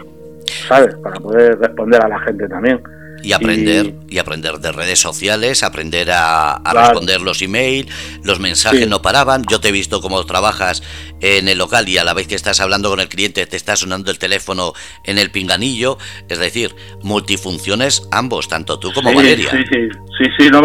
¿sabes? 0.68 0.94
Para 1.02 1.18
poder 1.20 1.58
responder 1.58 2.04
a 2.04 2.08
la 2.08 2.18
gente 2.20 2.48
también. 2.48 2.80
Y 3.22 3.32
aprender, 3.32 3.94
y, 4.08 4.18
aprender 4.18 4.58
de 4.58 4.72
redes 4.72 5.00
sociales, 5.00 5.62
aprender 5.62 6.10
a, 6.12 6.56
a 6.56 6.62
Claro. 6.62 6.80
responder 6.90 7.20
los 7.22 7.40
emails, 7.42 7.90
los 8.22 8.38
mensajes 8.38 8.80
Sí. 8.84 8.86
no 8.86 9.00
paraban. 9.02 9.42
Yo 9.50 9.58
te 9.58 9.68
he 9.68 9.72
visto 9.72 10.00
cómo 10.02 10.24
trabajas 10.26 10.82
en 11.20 11.48
el 11.48 11.58
local 11.58 11.88
y 11.88 11.96
a 11.98 12.04
la 12.04 12.12
vez 12.12 12.28
que 12.28 12.34
estás 12.34 12.60
hablando 12.60 12.90
con 12.90 13.00
el 13.00 13.08
cliente 13.08 13.46
te 13.46 13.56
está 13.56 13.74
sonando 13.74 14.10
el 14.10 14.18
teléfono 14.18 14.74
en 15.04 15.18
el 15.18 15.30
pinganillo. 15.30 15.96
Es 16.28 16.38
decir, 16.38 16.74
multifunciones 17.02 18.06
ambos, 18.12 18.48
tanto 18.48 18.78
tú 18.78 18.92
como 18.92 19.10
sí, 19.10 19.16
Valeria. 19.16 19.50
Sí, 19.50 19.58
sí, 19.70 19.88
sí, 20.18 20.24
sí, 20.38 20.50
no 20.50 20.60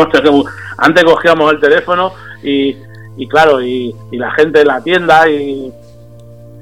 Antes 0.77 1.03
cogíamos 1.03 1.53
el 1.53 1.60
teléfono 1.60 2.13
y, 2.43 2.75
y 3.17 3.27
claro, 3.29 3.62
y, 3.62 3.96
y 4.12 4.17
la 4.17 4.29
gente 4.34 4.62
en 4.62 4.67
la 4.67 4.84
tienda 4.84 5.27
y, 5.29 5.72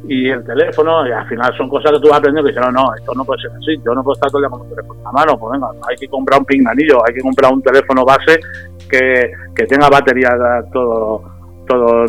y 0.08 0.30
el 0.30 0.44
teléfono, 0.44 1.08
y 1.08 1.12
al 1.12 1.28
final 1.28 1.56
son 1.58 1.70
cosas 1.70 1.92
que 1.92 2.00
tú 2.00 2.10
vas 2.10 2.20
aprendiendo 2.20 2.48
que 2.48 2.56
dices, 2.56 2.72
no, 2.72 2.84
no, 2.84 2.96
esto 2.96 3.14
no 3.14 3.26
puede 3.26 3.42
ser 3.42 3.52
así, 3.52 3.76
yo 3.86 3.94
no 3.94 4.04
puedo 4.04 4.14
estar 4.14 4.32
todo 4.32 4.40
el 4.40 4.44
día 4.44 4.50
con 4.50 4.62
el 4.62 4.76
teléfono 4.76 5.00
en 5.00 5.04
la 5.04 5.12
mano, 5.12 5.38
pues 5.38 5.52
venga, 5.54 5.68
hay 5.88 5.96
que 5.98 6.08
comprar 6.08 6.40
un 6.40 6.46
pinganillo, 6.46 7.00
hay 7.06 7.14
que 7.14 7.22
comprar 7.22 7.54
un 7.54 7.62
teléfono 7.62 8.06
base 8.06 8.40
que, 8.90 9.32
que 9.56 9.66
tenga 9.66 9.90
batería 9.90 10.30
todo, 10.72 11.24
todo, 11.68 12.06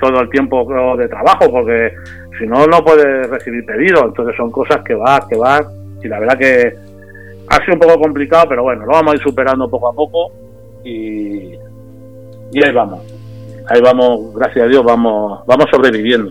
todo 0.00 0.20
el 0.20 0.28
tiempo 0.30 0.66
de 0.96 1.08
trabajo, 1.08 1.50
porque 1.50 1.94
si 2.38 2.46
no, 2.46 2.66
no 2.66 2.84
puedes 2.84 3.30
recibir 3.30 3.64
pedidos, 3.64 4.04
entonces 4.06 4.36
son 4.36 4.50
cosas 4.50 4.82
que 4.84 4.94
vas, 4.94 5.24
que 5.26 5.36
vas, 5.36 5.66
y 6.02 6.08
la 6.08 6.18
verdad 6.18 6.36
que 6.36 6.76
ha 7.48 7.56
sido 7.64 7.74
un 7.74 7.80
poco 7.80 8.00
complicado, 8.00 8.46
pero 8.48 8.62
bueno, 8.62 8.84
lo 8.84 8.92
vamos 8.92 9.12
a 9.12 9.16
ir 9.16 9.22
superando 9.22 9.70
poco 9.70 9.88
a 9.88 9.92
poco 9.94 10.32
y, 10.84 11.54
y 12.52 12.64
ahí 12.64 12.72
vamos. 12.72 13.00
Ahí 13.66 13.80
vamos, 13.80 14.34
gracias 14.34 14.66
a 14.66 14.68
Dios, 14.68 14.84
vamos, 14.84 15.40
vamos 15.46 15.66
sobreviviendo. 15.70 16.30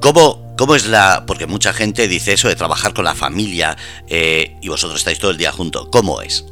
¿Cómo, 0.00 0.54
¿Cómo 0.56 0.74
es 0.74 0.88
la...? 0.88 1.24
Porque 1.26 1.46
mucha 1.46 1.72
gente 1.72 2.08
dice 2.08 2.32
eso 2.32 2.48
de 2.48 2.56
trabajar 2.56 2.94
con 2.94 3.04
la 3.04 3.14
familia 3.14 3.76
eh, 4.08 4.56
y 4.60 4.68
vosotros 4.68 5.00
estáis 5.00 5.18
todo 5.18 5.30
el 5.30 5.36
día 5.36 5.52
juntos. 5.52 5.88
¿Cómo 5.90 6.20
es? 6.20 6.46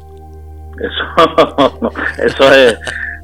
Eso, 0.79 1.91
eso 2.23 2.53
es 2.53 2.77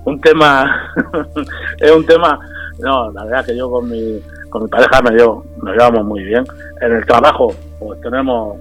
un 0.05 0.20
tema, 0.22 0.93
es 1.79 1.91
un 1.91 2.05
tema, 2.05 2.39
no, 2.79 3.12
la 3.12 3.25
verdad 3.25 3.46
que 3.46 3.55
yo 3.55 3.70
con 3.70 3.89
mi, 3.89 4.20
con 4.50 4.63
mi 4.63 4.70
pareja 4.70 5.01
me 5.01 5.12
llevo, 5.12 5.46
nos 5.62 5.74
llevamos 5.74 6.05
muy 6.05 6.24
bien. 6.24 6.43
En 6.82 6.93
el 6.93 7.05
trabajo, 7.05 7.53
pues 7.79 8.00
tenemos 8.01 8.58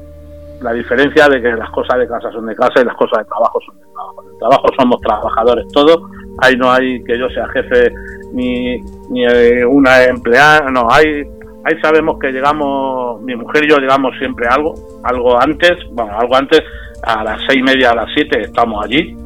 la 0.61 0.73
diferencia 0.73 1.29
de 1.29 1.43
que 1.43 1.53
las 1.53 1.71
cosas 1.71 1.99
de 1.99 2.07
casa 2.07 2.31
son 2.31 2.47
de 2.47 2.55
casa 2.55 2.81
y 2.81 2.85
las 2.85 2.97
cosas 2.97 3.19
de 3.19 3.25
trabajo 3.25 3.59
son 3.67 3.77
de 3.79 3.87
trabajo. 3.93 4.23
En 4.23 4.31
el 4.31 4.39
trabajo 4.39 4.69
somos 4.79 5.01
trabajadores 5.01 5.67
todos, 5.73 6.01
ahí 6.39 6.57
no 6.57 6.71
hay 6.71 7.03
que 7.05 7.19
yo 7.19 7.29
sea 7.31 7.49
jefe 7.49 7.93
ni, 8.33 8.81
ni 9.11 9.25
eh, 9.27 9.65
una 9.65 10.05
empleada, 10.05 10.71
no, 10.71 10.89
hay, 10.91 11.23
ahí 11.65 11.81
sabemos 11.81 12.19
que 12.19 12.33
llegamos, 12.33 13.21
mi 13.23 13.37
mujer 13.37 13.65
y 13.65 13.69
yo 13.69 13.79
llegamos 13.79 14.15
siempre 14.19 14.47
algo, 14.49 14.75
algo 15.05 15.41
antes, 15.41 15.73
bueno, 15.93 16.19
algo 16.19 16.37
antes, 16.37 16.61
a 17.03 17.23
las 17.25 17.41
seis 17.47 17.61
y 17.61 17.63
media, 17.63 17.91
a 17.91 17.97
las 17.97 18.09
siete 18.15 18.43
estamos 18.43 18.85
allí 18.85 19.17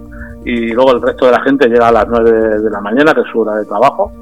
y 0.44 0.72
luego 0.72 0.92
el 0.92 1.02
resto 1.02 1.26
de 1.26 1.32
la 1.32 1.42
gente 1.42 1.68
llega 1.68 1.88
a 1.88 1.92
las 1.92 2.06
nueve 2.08 2.30
de 2.30 2.70
la 2.70 2.80
mañana, 2.80 3.12
que 3.12 3.20
es 3.20 3.26
su 3.32 3.40
hora 3.40 3.56
de 3.56 3.64
trabajo, 3.64 4.12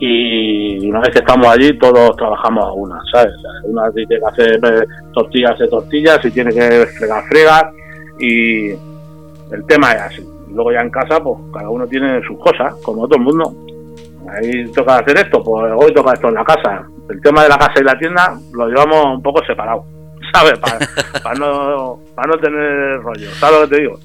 y 0.00 0.90
una 0.90 0.98
vez 0.98 1.10
que 1.10 1.20
estamos 1.20 1.46
allí 1.46 1.78
todos 1.78 2.16
trabajamos 2.16 2.64
a 2.64 2.72
una, 2.72 3.00
¿sabes? 3.12 3.32
Una 3.64 3.88
tiene 3.92 4.08
que 4.08 4.26
hacer 4.26 4.60
eh, 4.64 4.84
tortillas, 5.14 5.52
hace 5.52 5.68
tortillas, 5.68 6.18
y 6.24 6.30
tiene 6.32 6.52
que 6.52 6.86
fregar, 6.98 7.22
frega, 7.28 7.70
y 8.18 8.70
el 8.70 9.64
tema 9.68 9.92
es 9.92 10.02
así. 10.02 10.31
Luego 10.54 10.72
ya 10.72 10.80
en 10.80 10.90
casa, 10.90 11.22
pues 11.22 11.38
cada 11.52 11.68
uno 11.68 11.86
tiene 11.86 12.20
sus 12.26 12.38
cosas, 12.38 12.74
como 12.82 13.06
todo 13.06 13.18
el 13.18 13.24
mundo. 13.24 13.54
Ahí 14.30 14.66
toca 14.72 14.98
hacer 14.98 15.18
esto, 15.18 15.42
pues 15.42 15.72
hoy 15.76 15.92
toca 15.92 16.12
esto 16.12 16.28
en 16.28 16.34
la 16.34 16.44
casa. 16.44 16.86
El 17.10 17.20
tema 17.20 17.42
de 17.42 17.48
la 17.48 17.58
casa 17.58 17.80
y 17.80 17.84
la 17.84 17.98
tienda 17.98 18.38
lo 18.52 18.68
llevamos 18.68 19.16
un 19.16 19.22
poco 19.22 19.44
separado, 19.44 19.84
¿sabes? 20.32 20.58
Para 20.58 21.34
no, 21.34 21.98
para 22.14 22.32
no 22.32 22.38
tener 22.38 23.00
rollo, 23.00 23.30
¿sabes 23.32 23.60
lo 23.60 23.68
que 23.68 23.74
te 23.74 23.82
digo? 23.82 23.98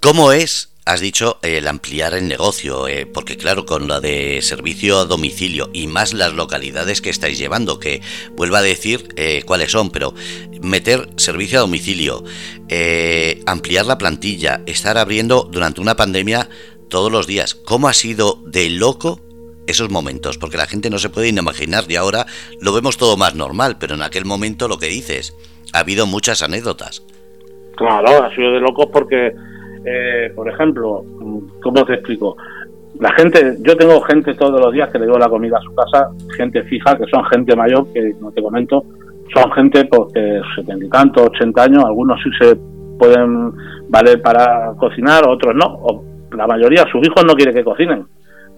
¿Cómo 0.00 0.32
es, 0.32 0.71
has 0.84 1.00
dicho, 1.00 1.38
el 1.42 1.68
ampliar 1.68 2.14
el 2.14 2.28
negocio? 2.28 2.88
Eh, 2.88 3.06
porque 3.06 3.36
claro, 3.36 3.66
con 3.66 3.88
la 3.88 4.00
de 4.00 4.40
servicio 4.42 4.98
a 4.98 5.04
domicilio 5.04 5.70
y 5.72 5.86
más 5.86 6.12
las 6.12 6.34
localidades 6.34 7.00
que 7.00 7.10
estáis 7.10 7.38
llevando, 7.38 7.78
que 7.78 8.02
vuelva 8.32 8.58
a 8.58 8.62
decir 8.62 9.08
eh, 9.16 9.42
cuáles 9.46 9.72
son, 9.72 9.90
pero 9.90 10.14
meter 10.60 11.08
servicio 11.16 11.58
a 11.58 11.62
domicilio, 11.62 12.24
eh, 12.68 13.42
ampliar 13.46 13.86
la 13.86 13.98
plantilla, 13.98 14.62
estar 14.66 14.98
abriendo 14.98 15.48
durante 15.50 15.80
una 15.80 15.96
pandemia 15.96 16.48
todos 16.88 17.10
los 17.10 17.26
días. 17.26 17.54
¿Cómo 17.54 17.88
ha 17.88 17.92
sido 17.92 18.38
de 18.46 18.70
loco 18.70 19.20
esos 19.66 19.90
momentos? 19.90 20.38
Porque 20.38 20.56
la 20.56 20.66
gente 20.66 20.90
no 20.90 20.98
se 20.98 21.08
puede 21.08 21.28
imaginar 21.28 21.84
y 21.88 21.96
ahora 21.96 22.26
lo 22.60 22.72
vemos 22.72 22.96
todo 22.96 23.16
más 23.16 23.34
normal, 23.34 23.76
pero 23.78 23.94
en 23.94 24.02
aquel 24.02 24.24
momento 24.24 24.68
lo 24.68 24.78
que 24.78 24.86
dices, 24.86 25.34
ha 25.72 25.78
habido 25.78 26.06
muchas 26.06 26.42
anécdotas. 26.42 27.02
Claro, 27.76 28.24
ha 28.24 28.34
sido 28.34 28.52
de 28.52 28.60
locos 28.60 28.86
porque, 28.92 29.32
eh, 29.84 30.32
por 30.34 30.48
ejemplo, 30.48 31.04
¿cómo 31.62 31.84
te 31.84 31.94
explico? 31.94 32.36
La 33.00 33.12
gente, 33.14 33.56
yo 33.60 33.76
tengo 33.76 34.00
gente 34.02 34.34
todos 34.34 34.60
los 34.60 34.72
días 34.72 34.90
que 34.90 34.98
le 34.98 35.06
doy 35.06 35.18
la 35.18 35.28
comida 35.28 35.58
a 35.58 35.62
su 35.62 35.74
casa, 35.74 36.10
gente 36.36 36.62
fija, 36.64 36.96
que 36.96 37.06
son 37.06 37.24
gente 37.24 37.56
mayor, 37.56 37.86
que 37.92 38.14
no 38.20 38.30
te 38.30 38.42
comento, 38.42 38.84
son 39.34 39.50
gente 39.52 39.84
porque 39.86 40.40
setenta 40.54 40.84
y 40.84 40.88
tantos, 40.88 41.26
ochenta 41.26 41.64
años, 41.64 41.84
algunos 41.84 42.20
sí 42.22 42.30
se 42.38 42.56
pueden 42.98 43.52
valer 43.88 44.20
para 44.22 44.74
cocinar, 44.78 45.26
otros 45.26 45.54
no, 45.54 45.66
o 45.66 46.04
la 46.36 46.46
mayoría, 46.46 46.84
sus 46.90 47.06
hijos 47.06 47.24
no 47.26 47.34
quieren 47.34 47.54
que 47.54 47.64
cocinen, 47.64 48.06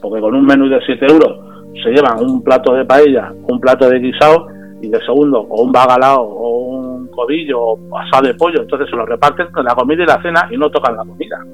porque 0.01 0.21
con 0.21 0.35
un 0.35 0.45
menú 0.45 0.69
de 0.69 0.81
7 0.85 1.07
euros 1.09 1.39
se 1.83 1.91
llevan 1.91 2.21
un 2.21 2.43
plato 2.43 2.75
de 2.75 2.85
paella, 2.85 3.33
un 3.49 3.59
plato 3.61 3.89
de 3.89 3.99
guisado 3.99 4.49
y 4.83 4.89
de 4.89 5.01
segundo, 5.05 5.41
o 5.41 5.63
un 5.63 5.73
bagalao, 5.73 6.23
o 6.23 6.59
un 6.59 6.74
cobillo, 7.15 7.61
o 7.61 7.99
asado 7.99 8.29
de 8.29 8.35
pollo, 8.35 8.63
entonces 8.63 8.89
se 8.89 8.97
lo 8.97 9.07
reparten 9.07 9.49
con 9.53 9.65
la 9.65 9.75
comida 9.75 10.03
y 10.03 10.07
la 10.07 10.23
cena 10.23 10.49
y 10.51 10.57
no 10.57 10.71
tocan 10.71 10.97
la 10.97 11.05
comida. 11.05 11.45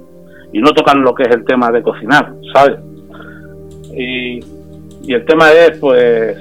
Y 0.53 0.61
no 0.61 0.73
tocan 0.73 1.03
lo 1.03 1.15
que 1.15 1.23
es 1.25 1.31
el 1.31 1.45
tema 1.45 1.71
de 1.71 1.83
cocinar, 1.83 2.33
¿sabes? 2.53 2.79
Y, 3.97 4.41
y 5.03 5.15
el 5.15 5.25
tema 5.25 5.53
es, 5.53 5.79
pues, 5.79 6.37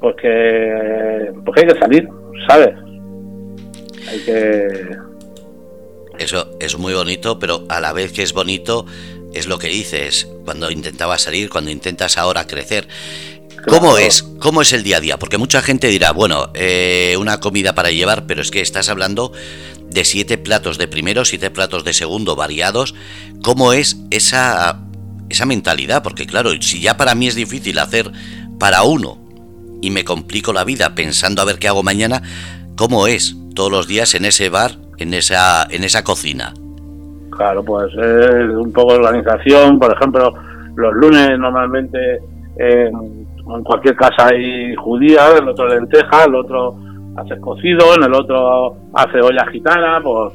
pues 0.00 0.16
que, 0.16 1.32
pues 1.44 1.62
hay 1.62 1.68
que 1.68 1.78
salir, 1.78 2.08
¿sabes? 2.48 2.74
Hay 4.08 4.18
que... 4.20 4.96
Eso 6.18 6.56
es 6.60 6.78
muy 6.78 6.94
bonito, 6.94 7.38
pero 7.38 7.64
a 7.68 7.80
la 7.80 7.92
vez 7.92 8.12
que 8.12 8.22
es 8.22 8.32
bonito, 8.32 8.86
es 9.34 9.48
lo 9.48 9.58
que 9.58 9.68
dices, 9.68 10.30
cuando 10.44 10.70
intentabas 10.70 11.22
salir, 11.22 11.50
cuando 11.50 11.70
intentas 11.70 12.16
ahora 12.16 12.46
crecer. 12.46 12.88
¿Cómo 13.68 13.98
es? 13.98 14.22
¿Cómo 14.40 14.62
es 14.62 14.72
el 14.72 14.84
día 14.84 14.98
a 14.98 15.00
día? 15.00 15.18
Porque 15.18 15.38
mucha 15.38 15.60
gente 15.60 15.88
dirá, 15.88 16.12
bueno, 16.12 16.50
eh, 16.54 17.16
una 17.18 17.40
comida 17.40 17.74
para 17.74 17.90
llevar, 17.90 18.26
pero 18.26 18.40
es 18.40 18.52
que 18.52 18.60
estás 18.60 18.88
hablando 18.88 19.32
de 19.90 20.04
siete 20.04 20.38
platos 20.38 20.78
de 20.78 20.86
primero, 20.86 21.24
siete 21.24 21.50
platos 21.50 21.82
de 21.82 21.92
segundo 21.92 22.36
variados. 22.36 22.94
¿Cómo 23.42 23.72
es 23.72 24.00
esa, 24.10 24.80
esa 25.28 25.46
mentalidad? 25.46 26.04
Porque 26.04 26.26
claro, 26.26 26.50
si 26.60 26.80
ya 26.80 26.96
para 26.96 27.16
mí 27.16 27.26
es 27.26 27.34
difícil 27.34 27.78
hacer 27.80 28.12
para 28.60 28.84
uno 28.84 29.18
y 29.82 29.90
me 29.90 30.04
complico 30.04 30.52
la 30.52 30.62
vida 30.62 30.94
pensando 30.94 31.42
a 31.42 31.44
ver 31.44 31.58
qué 31.58 31.66
hago 31.66 31.82
mañana, 31.82 32.22
¿cómo 32.76 33.08
es 33.08 33.36
todos 33.54 33.72
los 33.72 33.88
días 33.88 34.14
en 34.14 34.26
ese 34.26 34.48
bar, 34.48 34.76
en 34.98 35.12
esa, 35.12 35.66
en 35.70 35.82
esa 35.82 36.04
cocina? 36.04 36.54
Claro, 37.30 37.64
pues 37.64 37.92
es 37.92 38.54
un 38.54 38.72
poco 38.72 38.92
de 38.92 39.00
organización. 39.00 39.80
Por 39.80 39.92
ejemplo, 39.92 40.32
los 40.76 40.94
lunes 40.94 41.36
normalmente 41.36 42.20
en 43.54 43.62
cualquier 43.62 43.96
casa 43.96 44.28
hay 44.32 44.74
judía, 44.74 45.36
el 45.38 45.48
otro 45.48 45.68
lenteja, 45.68 46.24
el 46.24 46.34
otro 46.34 46.76
hace 47.16 47.40
cocido, 47.40 47.94
en 47.96 48.04
el 48.04 48.14
otro 48.14 48.76
hace 48.92 49.20
olla 49.20 49.46
gitana, 49.50 50.00
pues, 50.02 50.32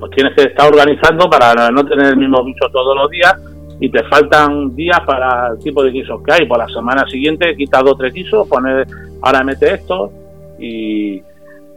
pues 0.00 0.10
tienes 0.12 0.34
que 0.34 0.42
estar 0.44 0.68
organizando 0.68 1.28
para 1.28 1.70
no 1.70 1.84
tener 1.84 2.06
el 2.06 2.16
mismo 2.16 2.42
bicho 2.42 2.66
todos 2.72 2.96
los 2.96 3.10
días 3.10 3.34
y 3.80 3.90
te 3.90 4.02
faltan 4.04 4.74
días 4.74 5.00
para 5.06 5.48
el 5.52 5.58
tipo 5.58 5.82
de 5.84 5.90
guisos 5.90 6.22
que 6.22 6.32
hay. 6.32 6.46
Por 6.46 6.58
la 6.58 6.68
semana 6.68 7.06
siguiente 7.08 7.54
quitas 7.54 7.82
dos 7.82 7.92
o 7.92 7.96
tres 7.96 8.12
guisos, 8.12 8.48
pones, 8.48 8.88
ahora 9.22 9.44
mete 9.44 9.74
esto 9.74 10.10
y, 10.58 11.22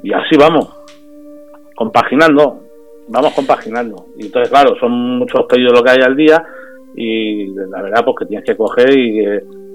y 0.04 0.14
así 0.14 0.38
vamos, 0.38 0.70
compaginando, 1.76 2.62
vamos 3.10 3.34
compaginando. 3.34 4.06
Y 4.18 4.28
entonces, 4.28 4.50
claro, 4.50 4.76
son 4.80 5.20
muchos 5.20 5.46
pedidos 5.48 5.74
lo 5.74 5.84
que 5.84 5.92
hay 5.92 6.02
al 6.02 6.16
día 6.16 6.44
y 6.96 7.48
la 7.48 7.82
verdad 7.82 8.04
pues 8.04 8.18
que 8.20 8.26
tienes 8.26 8.46
que 8.46 8.58
coger 8.58 8.90
y 8.98 9.24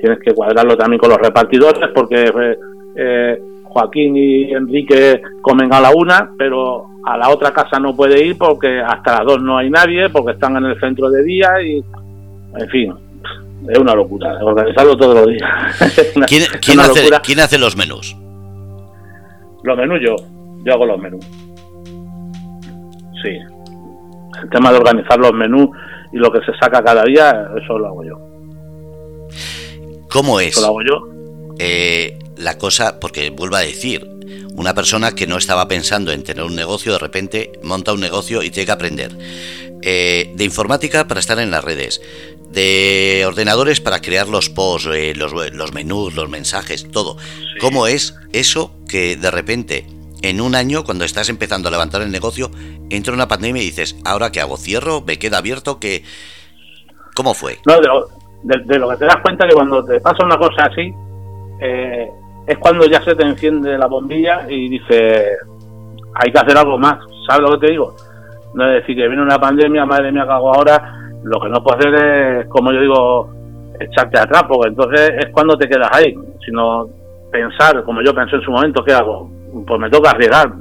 tienes 0.01 0.19
que 0.21 0.35
cuadrarlo 0.35 0.77
también 0.77 0.99
con 0.99 1.11
los 1.11 1.19
repartidores 1.19 1.91
porque 1.95 2.25
eh, 2.25 2.59
eh, 2.97 3.43
Joaquín 3.65 4.17
y 4.17 4.53
Enrique 4.53 5.21
comen 5.43 5.73
a 5.73 5.81
la 5.81 5.91
una, 5.91 6.33
pero 6.39 6.87
a 7.05 7.17
la 7.17 7.29
otra 7.29 7.53
casa 7.53 7.79
no 7.79 7.95
puede 7.95 8.25
ir 8.25 8.39
porque 8.39 8.81
hasta 8.81 9.19
las 9.19 9.27
dos 9.27 9.43
no 9.43 9.59
hay 9.59 9.71
nadie, 9.71 10.09
porque 10.09 10.33
están 10.33 10.57
en 10.57 10.65
el 10.65 10.81
centro 10.81 11.11
de 11.11 11.23
día 11.23 11.51
y, 11.63 11.85
en 12.59 12.69
fin, 12.69 12.95
es 13.69 13.79
una 13.79 13.95
locura, 13.95 14.39
organizarlo 14.43 14.97
todos 14.97 15.15
los 15.15 15.27
días. 15.27 15.51
¿Quién, 16.27 16.45
quién 16.65 16.81
hace, 16.81 17.09
¿Quién 17.23 17.41
hace 17.41 17.59
los 17.59 17.77
menús? 17.77 18.17
Los 19.63 19.77
menús 19.77 20.01
yo, 20.03 20.17
yo 20.65 20.73
hago 20.73 20.87
los 20.87 20.99
menús. 20.99 21.27
Sí. 23.23 23.37
El 24.43 24.51
tema 24.51 24.71
de 24.71 24.79
organizar 24.79 25.19
los 25.19 25.33
menús 25.33 25.69
y 26.17 26.19
lo 26.19 26.33
que 26.33 26.41
se 26.41 26.57
saca 26.59 26.83
cada 26.83 27.05
día, 27.05 27.47
eso 27.63 27.79
lo 27.79 27.89
hago 27.89 28.03
yo. 28.03 28.19
¿Cómo 30.09 30.41
es? 30.41 30.49
Eso 30.49 30.63
lo 30.63 30.67
hago 30.69 30.83
yo. 30.83 31.09
Eh, 31.59 32.19
la 32.39 32.57
cosa, 32.57 32.99
porque 32.99 33.29
vuelvo 33.29 33.57
a 33.57 33.61
decir, 33.61 34.09
una 34.55 34.73
persona 34.73 35.15
que 35.15 35.27
no 35.27 35.37
estaba 35.37 35.69
pensando 35.69 36.13
en 36.13 36.23
tener 36.23 36.43
un 36.43 36.57
negocio, 36.57 36.93
de 36.93 36.99
repente 36.99 37.53
monta 37.63 37.93
un 37.93 38.01
negocio 38.01 38.43
y 38.43 38.49
tiene 38.51 38.65
que 38.65 38.73
aprender. 38.73 39.13
Eh, 39.83 40.33
de 40.35 40.45
informática 40.45 41.07
para 41.07 41.21
estar 41.21 41.39
en 41.39 41.51
las 41.51 41.63
redes, 41.63 42.01
de 42.51 43.25
ordenadores 43.27 43.83
para 43.83 44.01
crear 44.01 44.27
los 44.27 44.49
posts, 44.49 44.89
eh, 44.95 45.13
los, 45.15 45.33
los, 45.53 45.73
menús, 45.75 46.15
los 46.15 46.31
mensajes, 46.31 46.91
todo. 46.91 47.19
¿Cómo 47.61 47.87
es 47.87 48.15
eso 48.33 48.75
que 48.89 49.17
de 49.17 49.31
repente, 49.31 49.85
en 50.31 50.41
un 50.41 50.55
año, 50.55 50.85
cuando 50.85 51.05
estás 51.05 51.29
empezando 51.29 51.69
a 51.69 51.73
levantar 51.73 52.03
el 52.03 52.11
negocio, 52.11 52.51
entra 52.91 53.15
una 53.15 53.29
pandemia 53.29 53.63
y 53.63 53.67
dices, 53.67 53.97
¿ahora 54.05 54.31
qué 54.31 54.41
hago? 54.41 54.57
¿Cierro? 54.57 55.03
¿Me 55.07 55.19
queda 55.19 55.39
abierto? 55.39 55.79
que 55.79 56.03
¿Cómo 57.15 57.33
fue? 57.35 57.57
De 57.65 58.79
lo, 58.79 58.89
que 58.91 58.97
te 58.97 59.07
das 59.07 59.17
cuenta 59.23 59.49
que 59.49 59.55
cuando 59.55 59.83
te 59.83 60.01
pasa 60.01 60.25
una 60.25 60.37
cosa 60.37 60.67
así, 60.71 60.93
eh, 61.61 62.11
es 62.47 62.59
cuando 62.59 62.87
ya 62.87 63.03
se 63.03 63.15
te 63.15 63.25
enciende 63.25 63.77
la 63.79 63.87
bombilla 63.87 64.47
y 64.49 64.69
dices, 64.69 65.39
hay 66.15 66.31
que 66.31 66.39
hacer 66.39 66.57
algo 66.57 66.79
más. 66.79 66.99
¿Sabes 67.27 67.49
lo 67.49 67.59
que 67.59 67.67
te 67.67 67.73
digo? 67.73 67.97
No 68.55 68.69
es 68.69 68.83
decir 68.83 68.97
que 68.97 69.09
viene 69.09 69.23
una 69.23 69.39
pandemia, 69.39 69.87
madre 69.87 70.13
mía, 70.13 70.25
que 70.25 70.33
hago 70.33 70.55
ahora? 70.55 71.11
Lo 71.25 71.41
que 71.41 71.49
no 71.49 71.63
puedo 71.65 71.79
hacer 71.79 71.95
es, 71.95 72.47
como 72.49 72.71
yo 72.73 72.81
digo, 72.81 73.31
echarte 73.81 74.19
atrás, 74.19 74.45
porque 74.47 74.69
entonces 74.69 75.11
es 75.19 75.31
cuando 75.33 75.57
te 75.57 75.69
quedas 75.69 75.91
ahí, 75.93 76.15
sino 76.45 76.87
pensar, 77.33 77.83
como 77.85 78.03
yo 78.03 78.15
pensé 78.15 78.37
en 78.37 78.43
su 78.43 78.51
momento, 78.51 78.85
¿qué 78.85 78.93
hago? 78.93 79.31
Pues 79.65 79.81
me 79.81 79.91
toca 79.91 80.11
arriesgar, 80.11 80.53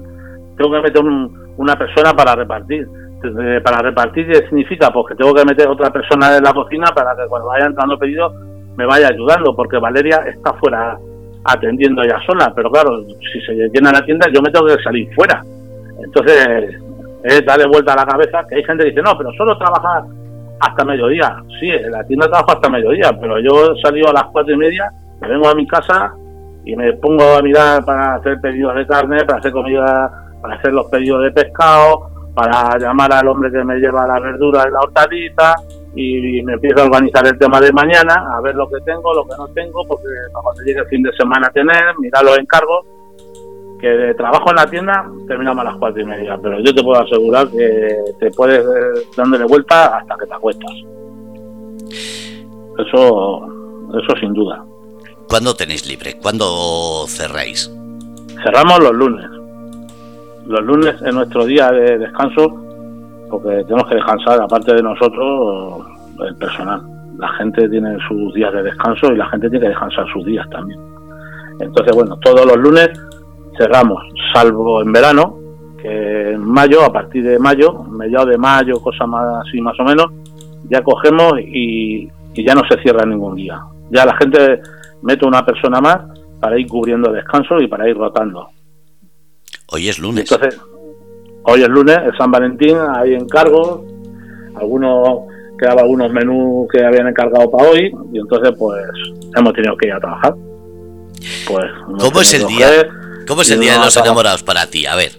tengo 0.58 0.72
que 0.72 0.82
meter 0.82 1.04
una 1.58 1.76
persona 1.76 2.14
para 2.14 2.36
repartir. 2.36 2.88
Para 3.64 3.80
repartir, 3.80 4.28
¿qué 4.28 4.46
significa? 4.48 4.92
Pues 4.92 5.08
que 5.08 5.16
tengo 5.16 5.34
que 5.34 5.44
meter 5.44 5.68
otra 5.68 5.92
persona 5.92 6.38
en 6.38 6.44
la 6.44 6.54
cocina 6.54 6.86
para 6.94 7.16
que 7.16 7.28
cuando 7.28 7.48
vaya 7.48 7.66
entrando 7.66 7.98
pedidos 7.98 8.34
me 8.78 8.86
vaya 8.86 9.08
ayudando, 9.08 9.56
porque 9.56 9.78
Valeria 9.78 10.18
está 10.28 10.54
fuera 10.54 10.98
atendiendo 11.46 12.04
ella 12.04 12.20
sola, 12.26 12.52
pero 12.56 12.70
claro, 12.70 13.04
si 13.32 13.42
se 13.42 13.54
llena 13.74 13.92
la 13.92 14.06
tienda 14.06 14.28
yo 14.32 14.42
me 14.42 14.52
tengo 14.52 14.68
que 14.68 14.84
salir 14.84 15.14
fuera. 15.16 15.44
Entonces, 16.04 16.76
es 17.24 17.46
darle 17.46 17.66
vuelta 17.68 17.94
a 17.94 17.98
la 17.98 18.06
cabeza, 18.06 18.46
que 18.48 18.56
hay 18.56 18.64
gente 18.64 18.84
que 18.84 18.90
dice, 18.90 19.02
no, 19.02 19.18
pero 19.18 19.32
solo 19.34 19.58
trabajar 19.58 20.04
hasta 20.60 20.86
mediodía. 20.86 21.42
Sí, 21.60 21.70
en 21.70 21.92
la 21.92 22.04
tienda 22.04 22.28
trabajo 22.28 22.52
hasta 22.52 22.70
mediodía, 22.70 23.12
pero 23.20 23.40
yo 23.40 23.76
salido 23.82 24.10
a 24.10 24.14
las 24.14 24.26
cuatro 24.26 24.54
y 24.54 24.58
media, 24.58 24.92
me 25.22 25.30
vengo 25.30 25.48
a 25.48 25.56
mi 25.56 25.66
casa 25.66 26.14
y 26.66 26.76
me 26.76 26.94
pongo 26.94 27.24
a 27.38 27.42
mirar 27.42 27.86
para 27.86 28.16
hacer 28.16 28.42
pedidos 28.42 28.76
de 28.76 28.88
carne, 28.88 29.24
para 29.24 29.40
hacer 29.40 29.52
comida, 29.52 30.12
para 30.42 30.56
hacer 30.56 30.74
los 30.74 30.88
pedidos 30.88 31.24
de 31.24 31.32
pescado, 31.32 32.10
para 32.34 32.78
llamar 32.78 33.14
al 33.14 33.28
hombre 33.28 33.52
que 33.52 33.64
me 33.64 33.76
lleva 33.76 34.08
la 34.08 34.20
verdura 34.20 34.66
y 34.68 34.72
la 34.72 34.80
hortaliza, 34.80 35.54
y 35.96 36.42
me 36.44 36.54
empiezo 36.54 36.82
a 36.82 36.86
organizar 36.86 37.26
el 37.26 37.38
tema 37.38 37.62
de 37.62 37.72
mañana, 37.72 38.36
a 38.36 38.42
ver 38.42 38.56
lo 38.56 38.68
que 38.68 38.82
tengo, 38.82 39.14
lo 39.14 39.24
que 39.24 39.38
no 39.38 39.48
tengo, 39.50 39.86
porque 39.88 40.08
cuando 40.34 40.62
llegue 40.64 40.80
el 40.80 40.88
fin 40.88 41.04
de 41.04 41.14
semana 41.14 41.48
a 41.48 41.52
tener, 41.52 41.98
mirar 42.00 42.26
los 42.26 42.38
encargos, 42.38 42.86
que 43.80 43.88
de 43.88 44.14
trabajo 44.16 44.50
en 44.50 44.56
la 44.56 44.66
tienda 44.66 45.06
terminamos 45.28 45.62
a 45.62 45.70
las 45.70 45.78
cuatro 45.78 46.02
y 46.02 46.06
media, 46.06 46.38
pero 46.42 46.60
yo 46.60 46.74
te 46.74 46.84
puedo 46.84 47.00
asegurar 47.02 47.48
que 47.50 47.96
te 48.20 48.32
puedes 48.32 48.60
eh, 48.60 49.08
dándole 49.16 49.46
vuelta 49.46 49.98
hasta 49.98 50.18
que 50.18 50.26
te 50.26 50.34
acuestas. 50.34 50.72
Eso, 52.78 53.48
eso 53.94 54.16
sin 54.20 54.34
duda. 54.34 54.66
¿Cuándo 55.36 55.54
tenéis 55.54 55.86
libre? 55.86 56.16
¿Cuándo 56.22 57.06
cerráis? 57.10 57.70
Cerramos 58.42 58.80
los 58.80 58.94
lunes. 58.94 59.30
Los 60.48 60.62
lunes 60.62 60.96
es 61.06 61.14
nuestro 61.14 61.44
día 61.44 61.70
de 61.72 61.98
descanso 61.98 62.56
porque 63.30 63.66
tenemos 63.66 63.86
que 63.90 63.96
descansar, 63.96 64.42
aparte 64.42 64.74
de 64.74 64.82
nosotros, 64.82 65.88
el 66.26 66.38
personal. 66.38 66.82
La 67.18 67.28
gente 67.34 67.68
tiene 67.68 67.98
sus 68.08 68.34
días 68.34 68.54
de 68.54 68.64
descanso 68.64 69.12
y 69.12 69.18
la 69.18 69.26
gente 69.26 69.50
tiene 69.50 69.66
que 69.66 69.70
descansar 69.72 70.06
sus 70.14 70.24
días 70.24 70.50
también. 70.52 70.80
Entonces, 71.60 71.94
bueno, 71.94 72.16
todos 72.22 72.46
los 72.46 72.56
lunes 72.56 72.92
cerramos, 73.58 74.02
salvo 74.34 74.82
en 74.82 74.94
verano, 74.94 75.38
que 75.82 76.32
en 76.32 76.40
mayo, 76.40 76.82
a 76.82 76.94
partir 76.94 77.26
de 77.26 77.38
mayo, 77.40 77.84
mediados 77.84 78.30
de 78.30 78.38
mayo, 78.38 78.80
cosa 78.80 79.06
más 79.06 79.46
así 79.46 79.60
más 79.60 79.78
o 79.82 79.84
menos, 79.84 80.06
ya 80.70 80.82
cogemos 80.82 81.34
y, 81.42 82.10
ya 82.36 82.56
no 82.56 82.62
se 82.70 82.82
cierra 82.82 83.06
ningún 83.06 83.36
día. 83.36 83.60
Ya 83.92 84.06
la 84.06 84.16
gente 84.16 84.62
mete 85.02 85.26
una 85.26 85.46
persona 85.46 85.80
más 85.82 85.98
para 86.40 86.60
ir 86.60 86.68
cubriendo 86.68 87.12
descanso 87.12 87.60
y 87.60 87.68
para 87.68 87.90
ir 87.90 87.98
rotando. 87.98 88.50
Hoy 89.68 89.90
es 89.90 90.00
lunes. 90.00 90.32
Entonces, 90.32 90.60
Hoy 91.48 91.62
es 91.62 91.70
lunes, 91.70 91.98
es 92.08 92.18
San 92.18 92.32
Valentín, 92.32 92.76
hay 92.96 93.14
encargos, 93.14 93.82
algunos 94.56 95.32
quedaban 95.60 95.80
algunos 95.86 96.12
menús 96.12 96.68
que 96.72 96.84
habían 96.84 97.08
encargado 97.08 97.50
para 97.52 97.70
hoy 97.70 97.94
y 98.12 98.18
entonces 98.18 98.52
pues 98.58 98.84
hemos 99.38 99.54
tenido 99.54 99.78
que 99.78 99.88
ir 99.88 99.94
a 99.94 100.00
trabajar. 100.00 100.34
Pues 101.48 101.66
¿Cómo 102.00 102.22
es 102.22 102.34
el 102.34 102.48
día? 102.48 102.68
¿Cómo 103.28 103.44
es 103.44 103.52
el 103.52 103.60
día 103.60 103.74
de 103.74 103.86
los 103.86 103.96
enamorados 103.96 104.42
para 104.42 104.66
ti? 104.66 104.88
A 104.88 104.96
ver. 104.96 105.12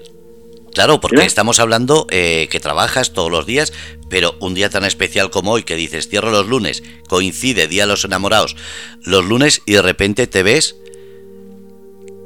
Claro, 0.76 1.00
porque 1.00 1.24
estamos 1.24 1.58
hablando 1.58 2.06
eh, 2.10 2.48
que 2.50 2.60
trabajas 2.60 3.14
todos 3.14 3.30
los 3.30 3.46
días, 3.46 3.72
pero 4.10 4.34
un 4.40 4.52
día 4.52 4.68
tan 4.68 4.84
especial 4.84 5.30
como 5.30 5.52
hoy 5.52 5.62
que 5.62 5.74
dices 5.74 6.06
cierro 6.06 6.30
los 6.30 6.48
lunes, 6.48 6.82
coincide 7.08 7.66
Día 7.66 7.84
de 7.84 7.88
los 7.88 8.04
Enamorados 8.04 8.58
los 9.06 9.24
lunes 9.24 9.62
y 9.64 9.72
de 9.72 9.80
repente 9.80 10.26
te 10.26 10.42
ves 10.42 10.78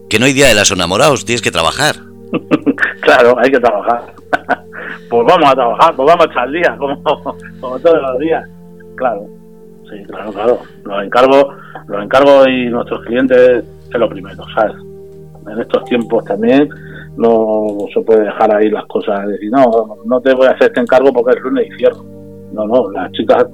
que 0.08 0.18
no 0.18 0.24
hay 0.24 0.32
Día 0.32 0.48
de 0.48 0.56
los 0.56 0.72
Enamorados, 0.72 1.24
tienes 1.24 1.42
que 1.42 1.52
trabajar. 1.52 1.94
claro, 3.02 3.36
hay 3.38 3.52
que 3.52 3.60
trabajar. 3.60 4.14
pues 5.08 5.26
vamos 5.28 5.48
a 5.48 5.54
trabajar, 5.54 5.94
pues 5.94 6.06
vamos 6.08 6.26
a 6.26 6.30
echar 6.32 6.48
el 6.48 6.54
día, 6.54 6.76
como, 6.76 7.00
como 7.60 7.78
todos 7.78 8.02
los 8.02 8.18
días. 8.18 8.48
Claro, 8.96 9.28
sí, 9.88 10.02
claro, 10.08 10.32
claro. 10.32 10.58
Los 10.82 11.04
encargos, 11.04 11.54
los 11.86 12.02
encargos 12.02 12.48
y 12.48 12.64
nuestros 12.64 13.04
clientes 13.04 13.64
es 13.94 14.00
lo 14.00 14.08
primero, 14.08 14.42
¿sabes? 14.56 14.74
En 15.48 15.60
estos 15.60 15.84
tiempos 15.84 16.24
también 16.24 16.68
no 17.16 17.77
se 17.92 18.01
puede 18.03 18.25
dejar 18.25 18.55
ahí 18.55 18.70
las 18.70 18.85
cosas, 18.87 19.27
decir, 19.27 19.51
no, 19.51 19.96
no 20.05 20.20
te 20.20 20.35
voy 20.35 20.46
a 20.46 20.51
hacer 20.51 20.68
este 20.68 20.81
encargo 20.81 21.12
porque 21.12 21.38
es 21.38 21.42
lunes 21.42 21.66
y 21.68 21.77
cierro. 21.77 22.05
No, 22.53 22.66
no, 22.66 22.90
las 22.90 23.11
chicas, 23.12 23.46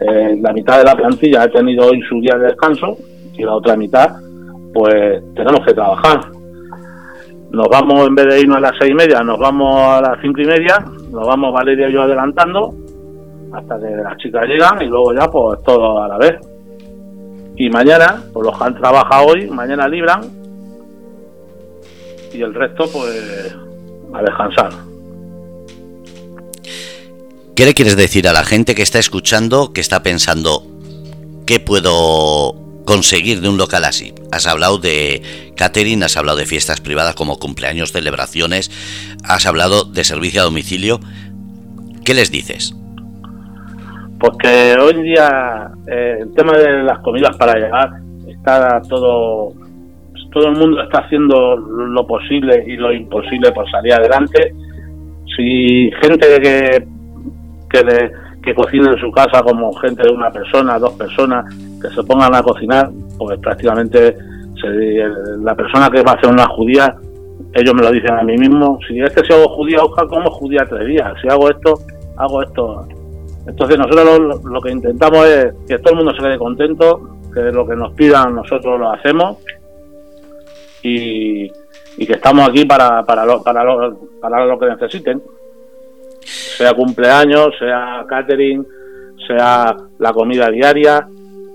eh, 0.00 0.38
la 0.40 0.52
mitad 0.52 0.78
de 0.78 0.84
la 0.84 0.94
plantilla 0.94 1.42
ha 1.42 1.48
tenido 1.48 1.86
hoy 1.86 2.00
su 2.08 2.20
día 2.20 2.36
de 2.36 2.46
descanso 2.46 2.96
y 3.34 3.42
la 3.42 3.54
otra 3.54 3.76
mitad, 3.76 4.10
pues 4.72 5.22
tenemos 5.34 5.60
que 5.66 5.74
trabajar. 5.74 6.20
Nos 7.50 7.68
vamos, 7.68 8.06
en 8.06 8.14
vez 8.14 8.26
de 8.26 8.40
irnos 8.40 8.56
a 8.56 8.60
las 8.60 8.72
seis 8.80 8.92
y 8.92 8.94
media, 8.94 9.20
nos 9.20 9.38
vamos 9.38 9.76
a 9.76 10.00
las 10.00 10.18
cinco 10.22 10.40
y 10.40 10.46
media, 10.46 10.78
nos 11.10 11.26
vamos 11.26 11.52
Valeria 11.52 11.88
y 11.88 11.92
yo 11.92 12.02
adelantando, 12.02 12.74
hasta 13.52 13.78
que 13.78 13.90
las 13.90 14.16
chicas 14.16 14.46
llegan 14.46 14.80
y 14.80 14.86
luego 14.86 15.12
ya 15.12 15.30
pues 15.30 15.62
todo 15.62 16.02
a 16.02 16.08
la 16.08 16.18
vez. 16.18 16.34
Y 17.56 17.68
mañana, 17.68 18.22
pues 18.32 18.46
los 18.46 18.58
que 18.58 18.64
han 18.64 18.74
trabajado 18.74 19.26
hoy, 19.26 19.50
mañana 19.50 19.86
libran 19.86 20.41
y 22.32 22.42
el 22.42 22.54
resto 22.54 22.90
pues 22.90 23.54
a 24.14 24.22
descansar. 24.22 24.72
¿Qué 27.54 27.66
le 27.66 27.74
quieres 27.74 27.96
decir 27.96 28.26
a 28.28 28.32
la 28.32 28.44
gente 28.44 28.74
que 28.74 28.82
está 28.82 28.98
escuchando, 28.98 29.72
que 29.72 29.80
está 29.80 30.02
pensando, 30.02 30.66
¿qué 31.46 31.60
puedo 31.60 32.54
conseguir 32.86 33.40
de 33.40 33.48
un 33.48 33.58
local 33.58 33.84
así? 33.84 34.14
Has 34.30 34.46
hablado 34.46 34.78
de 34.78 35.52
catering, 35.56 36.02
has 36.02 36.16
hablado 36.16 36.38
de 36.38 36.46
fiestas 36.46 36.80
privadas 36.80 37.14
como 37.14 37.38
cumpleaños, 37.38 37.92
celebraciones, 37.92 38.70
has 39.24 39.46
hablado 39.46 39.84
de 39.84 40.02
servicio 40.02 40.40
a 40.40 40.44
domicilio. 40.44 40.98
¿Qué 42.04 42.14
les 42.14 42.30
dices? 42.30 42.74
Porque 44.18 44.76
hoy 44.80 44.94
en 44.94 45.02
día 45.02 45.70
eh, 45.86 46.18
el 46.22 46.32
tema 46.34 46.56
de 46.56 46.84
las 46.84 47.00
comidas 47.00 47.36
para 47.36 47.54
llegar 47.54 47.90
está 48.26 48.80
todo, 48.88 49.52
todo 50.32 50.48
el 50.48 50.56
mundo 50.56 50.82
está 50.82 50.98
haciendo 50.98 51.56
lo 51.56 52.06
posible 52.06 52.64
y 52.66 52.76
lo 52.76 52.92
imposible 52.92 53.52
por 53.52 53.70
salir 53.70 53.94
adelante. 53.94 54.54
Si 55.36 55.90
gente 56.00 56.26
que, 56.40 56.84
que, 57.70 58.10
que 58.42 58.54
cocina 58.54 58.92
en 58.92 58.98
su 58.98 59.10
casa 59.10 59.42
como 59.42 59.72
gente 59.74 60.02
de 60.02 60.12
una 60.12 60.30
persona, 60.30 60.78
dos 60.78 60.94
personas, 60.94 61.44
que 61.80 61.88
se 61.88 62.02
pongan 62.04 62.34
a 62.34 62.42
cocinar, 62.42 62.90
pues 63.18 63.38
prácticamente 63.40 64.16
la 65.42 65.54
persona 65.56 65.90
que 65.90 66.02
va 66.02 66.12
a 66.12 66.14
hacer 66.14 66.30
una 66.30 66.46
judía, 66.46 66.94
ellos 67.54 67.74
me 67.74 67.82
lo 67.82 67.90
dicen 67.90 68.12
a 68.12 68.22
mí 68.22 68.36
mismo, 68.38 68.78
si 68.86 69.00
este 69.00 69.24
si 69.24 69.32
hago 69.32 69.48
judía, 69.48 69.82
Oscar, 69.82 70.06
como 70.06 70.30
judía 70.30 70.64
tres 70.68 70.86
días, 70.86 71.12
si 71.20 71.28
hago 71.28 71.50
esto, 71.50 71.74
hago 72.16 72.42
esto 72.42 72.86
entonces 73.46 73.76
nosotros 73.76 74.40
lo, 74.44 74.60
que 74.60 74.70
intentamos 74.70 75.26
es 75.26 75.52
que 75.66 75.78
todo 75.78 75.94
el 75.94 75.96
mundo 75.96 76.14
se 76.14 76.22
quede 76.22 76.38
contento, 76.38 77.18
que 77.34 77.40
lo 77.40 77.66
que 77.66 77.74
nos 77.74 77.92
pidan 77.94 78.36
nosotros 78.36 78.78
lo 78.78 78.92
hacemos 78.92 79.38
y, 80.82 81.48
que 82.06 82.14
estamos 82.14 82.48
aquí 82.48 82.64
para, 82.64 83.04
para, 83.04 83.24
lo, 83.24 83.42
para, 83.42 83.62
lo, 83.62 83.96
para 84.20 84.44
lo 84.44 84.58
que 84.58 84.66
necesiten. 84.66 85.22
Sea 86.20 86.74
cumpleaños, 86.74 87.54
sea 87.58 88.04
catering, 88.08 88.66
sea 89.26 89.76
la 89.98 90.12
comida 90.12 90.50
diaria, 90.50 91.06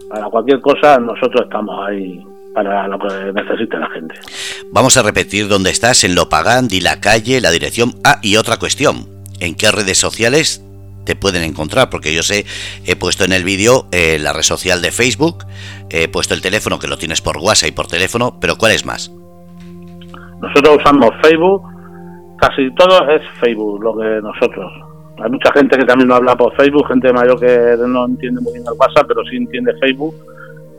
para 0.09 0.25
cualquier 0.25 0.61
cosa 0.61 0.97
nosotros 0.99 1.43
estamos 1.43 1.87
ahí 1.87 2.23
para 2.53 2.87
lo 2.87 2.97
que 2.97 3.33
necesite 3.33 3.77
la 3.77 3.89
gente. 3.89 4.15
Vamos 4.71 4.97
a 4.97 5.03
repetir 5.03 5.47
dónde 5.47 5.69
estás, 5.69 6.03
en 6.03 6.15
Lopagán, 6.15 6.67
di 6.67 6.81
la 6.81 6.99
calle, 6.99 7.39
la 7.39 7.51
dirección. 7.51 7.93
Ah, 8.03 8.19
y 8.23 8.37
otra 8.37 8.57
cuestión, 8.57 9.07
¿en 9.39 9.53
qué 9.53 9.69
redes 9.71 9.99
sociales 9.99 10.63
te 11.05 11.15
pueden 11.15 11.43
encontrar, 11.43 11.89
porque 11.89 12.13
yo 12.13 12.21
sé, 12.21 12.45
he 12.85 12.95
puesto 12.95 13.23
en 13.23 13.31
el 13.31 13.45
vídeo 13.45 13.87
eh, 13.91 14.17
la 14.19 14.33
red 14.33 14.41
social 14.41 14.81
de 14.81 14.91
Facebook, 14.91 15.45
he 15.89 16.09
puesto 16.09 16.33
el 16.33 16.41
teléfono 16.41 16.79
que 16.79 16.87
lo 16.87 16.97
tienes 16.97 17.21
por 17.21 17.37
WhatsApp 17.37 17.69
y 17.69 17.71
por 17.71 17.87
teléfono, 17.87 18.39
pero 18.41 18.57
¿cuál 18.57 18.73
es 18.73 18.85
más? 18.85 19.11
Nosotros 20.41 20.77
usamos 20.77 21.11
Facebook, 21.23 21.61
casi 22.37 22.69
todo 22.75 23.09
es 23.09 23.21
Facebook, 23.39 23.83
lo 23.83 23.97
que 23.97 24.21
nosotros. 24.21 24.71
Hay 25.23 25.31
mucha 25.31 25.51
gente 25.51 25.77
que 25.77 25.85
también 25.85 26.09
no 26.09 26.15
habla 26.15 26.35
por 26.35 26.55
Facebook, 26.55 26.87
gente 26.87 27.11
mayor 27.11 27.39
que 27.39 27.75
no 27.87 28.05
entiende 28.05 28.39
muy 28.41 28.53
bien 28.53 28.65
el 28.67 28.77
WhatsApp, 28.79 29.07
pero 29.07 29.23
sí 29.25 29.37
entiende 29.37 29.73
Facebook. 29.79 30.15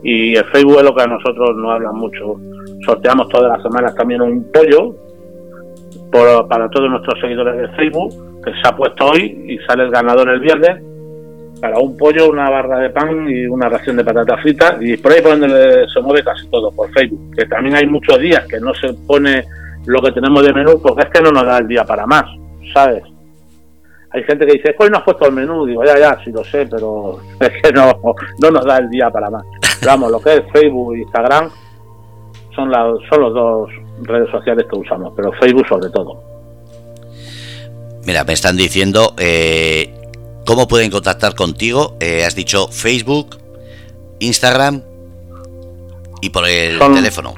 Y 0.01 0.35
el 0.35 0.45
Facebook 0.45 0.77
es 0.77 0.83
lo 0.83 0.95
que 0.95 1.03
a 1.03 1.07
nosotros 1.07 1.57
no 1.57 1.71
hablan 1.71 1.95
mucho. 1.95 2.39
Sorteamos 2.85 3.27
todas 3.27 3.51
las 3.51 3.61
semanas 3.61 3.93
también 3.95 4.21
un 4.21 4.49
pollo 4.51 4.95
para 6.11 6.69
todos 6.69 6.89
nuestros 6.89 7.19
seguidores 7.19 7.57
de 7.57 7.67
Facebook 7.75 8.13
que 8.43 8.51
se 8.51 8.67
ha 8.67 8.75
puesto 8.75 9.07
hoy 9.07 9.45
y 9.47 9.57
sale 9.67 9.83
el 9.83 9.91
ganador 9.91 10.29
el 10.29 10.39
viernes 10.39 10.81
para 11.59 11.79
un 11.79 11.97
pollo, 11.97 12.29
una 12.29 12.49
barra 12.49 12.79
de 12.79 12.89
pan 12.89 13.29
y 13.29 13.45
una 13.45 13.69
ración 13.69 13.97
de 13.97 14.03
patatas 14.03 14.41
fritas 14.41 14.75
y 14.79 14.97
por 14.97 15.11
ahí 15.11 15.21
por 15.21 15.37
donde 15.39 15.85
se 15.93 16.01
mueve 16.01 16.23
casi 16.23 16.47
todo, 16.47 16.71
por 16.71 16.91
Facebook. 16.91 17.35
Que 17.35 17.45
también 17.45 17.75
hay 17.75 17.85
muchos 17.85 18.17
días 18.19 18.45
que 18.47 18.59
no 18.59 18.73
se 18.73 18.93
pone 19.05 19.43
lo 19.85 20.01
que 20.01 20.11
tenemos 20.11 20.43
de 20.43 20.53
menú 20.53 20.81
porque 20.81 21.03
es 21.03 21.09
que 21.09 21.21
no 21.21 21.31
nos 21.31 21.45
da 21.45 21.57
el 21.57 21.67
día 21.67 21.83
para 21.83 22.05
más, 22.05 22.25
¿sabes? 22.73 23.03
Hay 24.11 24.23
gente 24.23 24.45
que 24.45 24.53
dice, 24.53 24.75
hoy 24.79 24.89
no 24.89 24.97
has 24.97 25.03
puesto 25.03 25.27
el 25.27 25.33
menú, 25.33 25.65
digo, 25.65 25.83
ya, 25.85 25.97
ya, 25.99 26.17
sí 26.23 26.31
lo 26.31 26.43
sé, 26.43 26.65
pero 26.65 27.19
es 27.39 27.61
que 27.61 27.71
no, 27.71 27.99
no 28.41 28.51
nos 28.51 28.65
da 28.65 28.77
el 28.77 28.89
día 28.89 29.09
para 29.09 29.29
más. 29.29 29.43
vamos, 29.85 30.11
lo 30.11 30.19
que 30.19 30.35
es 30.35 30.41
Facebook 30.51 30.95
e 30.95 30.99
Instagram 30.99 31.49
son, 32.55 32.71
las, 32.71 32.87
son 33.09 33.21
los 33.21 33.33
dos 33.33 33.69
redes 34.01 34.29
sociales 34.31 34.65
que 34.69 34.77
usamos, 34.77 35.13
pero 35.15 35.31
Facebook 35.33 35.67
sobre 35.67 35.89
todo. 35.89 36.23
Mira, 38.05 38.23
me 38.23 38.33
están 38.33 38.57
diciendo 38.57 39.13
eh, 39.19 39.88
cómo 40.49 40.67
pueden 40.67 40.89
contactar 40.89 41.35
contigo. 41.35 41.95
Eh, 41.99 42.25
has 42.25 42.33
dicho 42.33 42.69
Facebook, 42.69 43.37
Instagram 44.17 44.81
y 46.23 46.31
por 46.31 46.43
el 46.47 46.79
teléfono. 46.79 47.35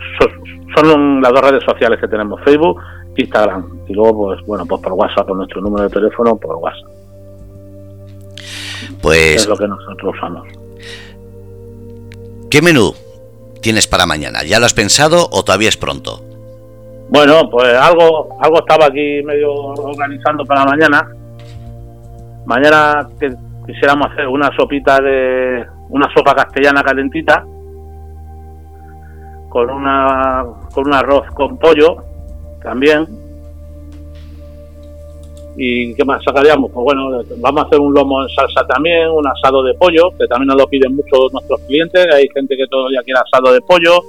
Son, 0.78 1.21
las 1.21 1.34
dos 1.34 1.41
redes 1.41 1.62
sociales 1.65 2.00
que 2.00 2.08
tenemos, 2.08 2.39
Facebook, 2.45 2.80
Instagram. 3.17 3.82
Y 3.89 3.93
luego, 3.93 4.28
pues 4.28 4.39
bueno, 4.47 4.65
pues 4.65 4.82
por 4.82 4.93
WhatsApp, 4.93 5.28
por 5.28 5.36
nuestro 5.36 5.60
número 5.60 5.89
de 5.89 5.89
teléfono, 5.89 6.38
por 6.38 6.56
WhatsApp. 6.56 6.89
Pues... 9.02 9.36
Es 9.36 9.47
lo 9.47 9.58
que 9.58 9.67
nosotros 9.67 10.15
usamos. 10.15 10.47
¿Qué 12.50 12.62
menú 12.62 12.95
tienes 13.62 13.88
para 13.88 14.06
mañana? 14.06 14.45
¿Ya 14.45 14.58
lo 14.62 14.65
has 14.65 14.74
pensado 14.74 15.28
o 15.34 15.43
todavía 15.43 15.67
es 15.67 15.76
pronto? 15.76 16.24
Bueno, 17.10 17.50
pues 17.50 17.76
algo, 17.76 18.38
algo 18.39 18.60
estaba 18.60 18.86
aquí 18.86 19.21
medio 19.26 19.52
organizando 19.54 20.45
para 20.45 20.63
mañana. 20.63 21.13
Mañana 22.45 23.08
que 23.19 23.34
quisiéramos 23.65 24.12
hacer 24.12 24.27
una 24.27 24.49
sopita 24.56 24.99
de 24.99 25.65
una 25.89 26.12
sopa 26.13 26.34
castellana 26.34 26.84
calentita 26.84 27.45
con 29.49 29.69
una 29.69 30.45
con 30.73 30.88
un 30.88 30.93
arroz 30.93 31.27
con 31.34 31.58
pollo 31.58 32.04
también. 32.63 33.06
¿Y 35.58 35.93
qué 35.95 36.06
más 36.06 36.23
sacaríamos? 36.23 36.71
Pues 36.71 36.84
bueno, 36.84 37.21
vamos 37.38 37.63
a 37.63 37.67
hacer 37.67 37.80
un 37.80 37.93
lomo 37.93 38.23
en 38.23 38.30
salsa 38.30 38.65
también, 38.67 39.10
un 39.10 39.27
asado 39.27 39.62
de 39.63 39.73
pollo, 39.73 40.10
que 40.17 40.25
también 40.27 40.47
nos 40.47 40.58
lo 40.58 40.67
piden 40.67 40.95
mucho 40.95 41.27
nuestros 41.34 41.60
clientes. 41.67 42.08
Hay 42.13 42.30
gente 42.34 42.56
que 42.56 42.65
todavía 42.67 43.04
quiere 43.04 43.19
asado 43.19 43.54
de 43.54 43.60
pollo 43.62 43.99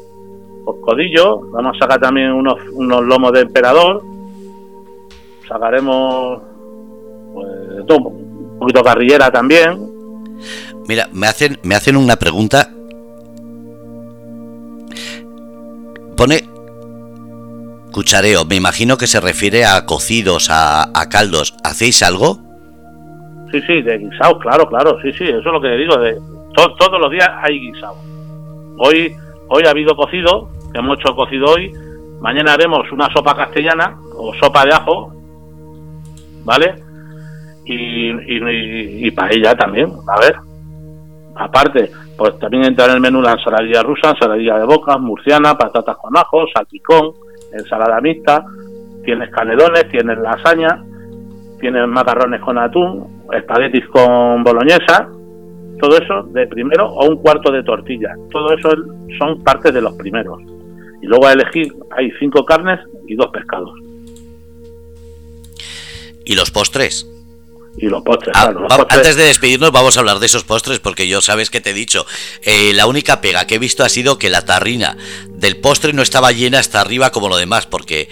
por 0.64 0.80
codillo. 0.80 1.40
Vamos 1.50 1.76
a 1.76 1.80
sacar 1.80 2.00
también 2.00 2.32
unos, 2.32 2.58
unos 2.74 3.02
lomos 3.02 3.32
de 3.32 3.40
emperador. 3.40 4.02
Sacaremos 5.48 6.40
pues, 7.32 7.48
un 7.98 8.58
poquito 8.58 8.82
carrillera 8.82 9.30
también. 9.30 9.90
Mira, 10.88 11.08
me 11.12 11.26
hacen, 11.26 11.58
me 11.62 11.74
hacen 11.74 11.96
una 11.96 12.16
pregunta. 12.16 12.68
Pone 16.16 16.40
cuchareo, 17.92 18.44
me 18.44 18.56
imagino 18.56 18.96
que 18.96 19.06
se 19.06 19.20
refiere 19.20 19.64
a 19.64 19.84
cocidos, 19.86 20.48
a, 20.50 20.90
caldos. 21.10 21.54
¿Hacéis 21.64 22.02
algo? 22.02 22.38
Sí, 23.50 23.60
sí, 23.66 23.82
de 23.82 23.98
guisados, 23.98 24.38
claro, 24.40 24.66
claro, 24.66 24.98
sí, 25.02 25.12
sí, 25.12 25.24
eso 25.24 25.38
es 25.38 25.44
lo 25.44 25.60
que 25.60 25.68
digo. 25.68 25.96
De, 25.98 26.16
todos 26.54 27.00
los 27.00 27.10
días 27.10 27.28
hay 27.42 27.60
guisado. 27.60 27.96
Hoy 28.78 29.14
Hoy 29.54 29.64
ha 29.66 29.70
habido 29.70 29.94
cocido, 29.94 30.48
que 30.72 30.78
hemos 30.78 30.98
hecho 30.98 31.14
cocido 31.14 31.44
hoy. 31.44 31.70
Mañana 32.22 32.54
haremos 32.54 32.90
una 32.90 33.12
sopa 33.12 33.36
castellana 33.36 33.98
o 34.16 34.32
sopa 34.32 34.64
de 34.64 34.72
ajo, 34.72 35.12
¿vale? 36.42 36.74
Y, 37.64 39.06
y, 39.06 39.10
paella 39.12 39.54
también, 39.54 39.88
a 40.08 40.20
ver. 40.20 40.34
Aparte, 41.36 41.90
pues 42.16 42.38
también 42.38 42.64
entra 42.64 42.86
en 42.86 42.92
el 42.92 43.00
menú 43.00 43.22
la 43.22 43.32
ensaladilla 43.32 43.82
rusa, 43.82 44.10
ensaladilla 44.10 44.58
de 44.58 44.64
bocas, 44.64 44.98
murciana, 45.00 45.56
patatas 45.56 45.96
con 45.96 46.16
ajo, 46.16 46.44
salpicón, 46.52 47.12
ensalada 47.52 48.00
mixta, 48.00 48.44
tienes 49.04 49.30
canelones, 49.30 49.88
tienes 49.88 50.18
lasaña, 50.18 50.82
tienes 51.60 51.86
macarrones 51.88 52.40
con 52.40 52.58
atún, 52.58 53.22
espaguetis 53.32 53.86
con 53.88 54.42
boloñesa, 54.42 55.08
todo 55.80 55.98
eso 55.98 56.22
de 56.32 56.46
primero 56.46 56.88
o 56.88 57.08
un 57.08 57.16
cuarto 57.16 57.50
de 57.50 57.62
tortilla. 57.62 58.14
Todo 58.30 58.52
eso 58.52 58.70
son 59.18 59.42
parte 59.42 59.72
de 59.72 59.80
los 59.80 59.94
primeros. 59.94 60.40
Y 61.02 61.06
luego 61.06 61.26
a 61.26 61.32
elegir 61.32 61.72
hay 61.96 62.10
cinco 62.18 62.44
carnes 62.44 62.78
y 63.08 63.16
dos 63.16 63.28
pescados. 63.32 63.72
¿Y 66.24 66.36
los 66.36 66.50
postres? 66.50 67.11
Y 67.76 67.86
los 67.86 68.02
postres, 68.02 68.36
ah, 68.36 68.52
Antes 68.90 69.16
de 69.16 69.24
despedirnos 69.24 69.72
vamos 69.72 69.96
a 69.96 70.00
hablar 70.00 70.18
de 70.18 70.26
esos 70.26 70.44
postres 70.44 70.78
porque 70.78 71.08
yo 71.08 71.22
sabes 71.22 71.50
que 71.50 71.60
te 71.60 71.70
he 71.70 71.74
dicho, 71.74 72.04
eh, 72.42 72.72
la 72.74 72.86
única 72.86 73.20
pega 73.22 73.46
que 73.46 73.54
he 73.54 73.58
visto 73.58 73.82
ha 73.82 73.88
sido 73.88 74.18
que 74.18 74.28
la 74.28 74.44
tarrina 74.44 74.96
del 75.30 75.56
postre 75.56 75.94
no 75.94 76.02
estaba 76.02 76.32
llena 76.32 76.58
hasta 76.58 76.82
arriba 76.82 77.10
como 77.10 77.28
lo 77.28 77.36
demás, 77.38 77.66
porque 77.66 78.08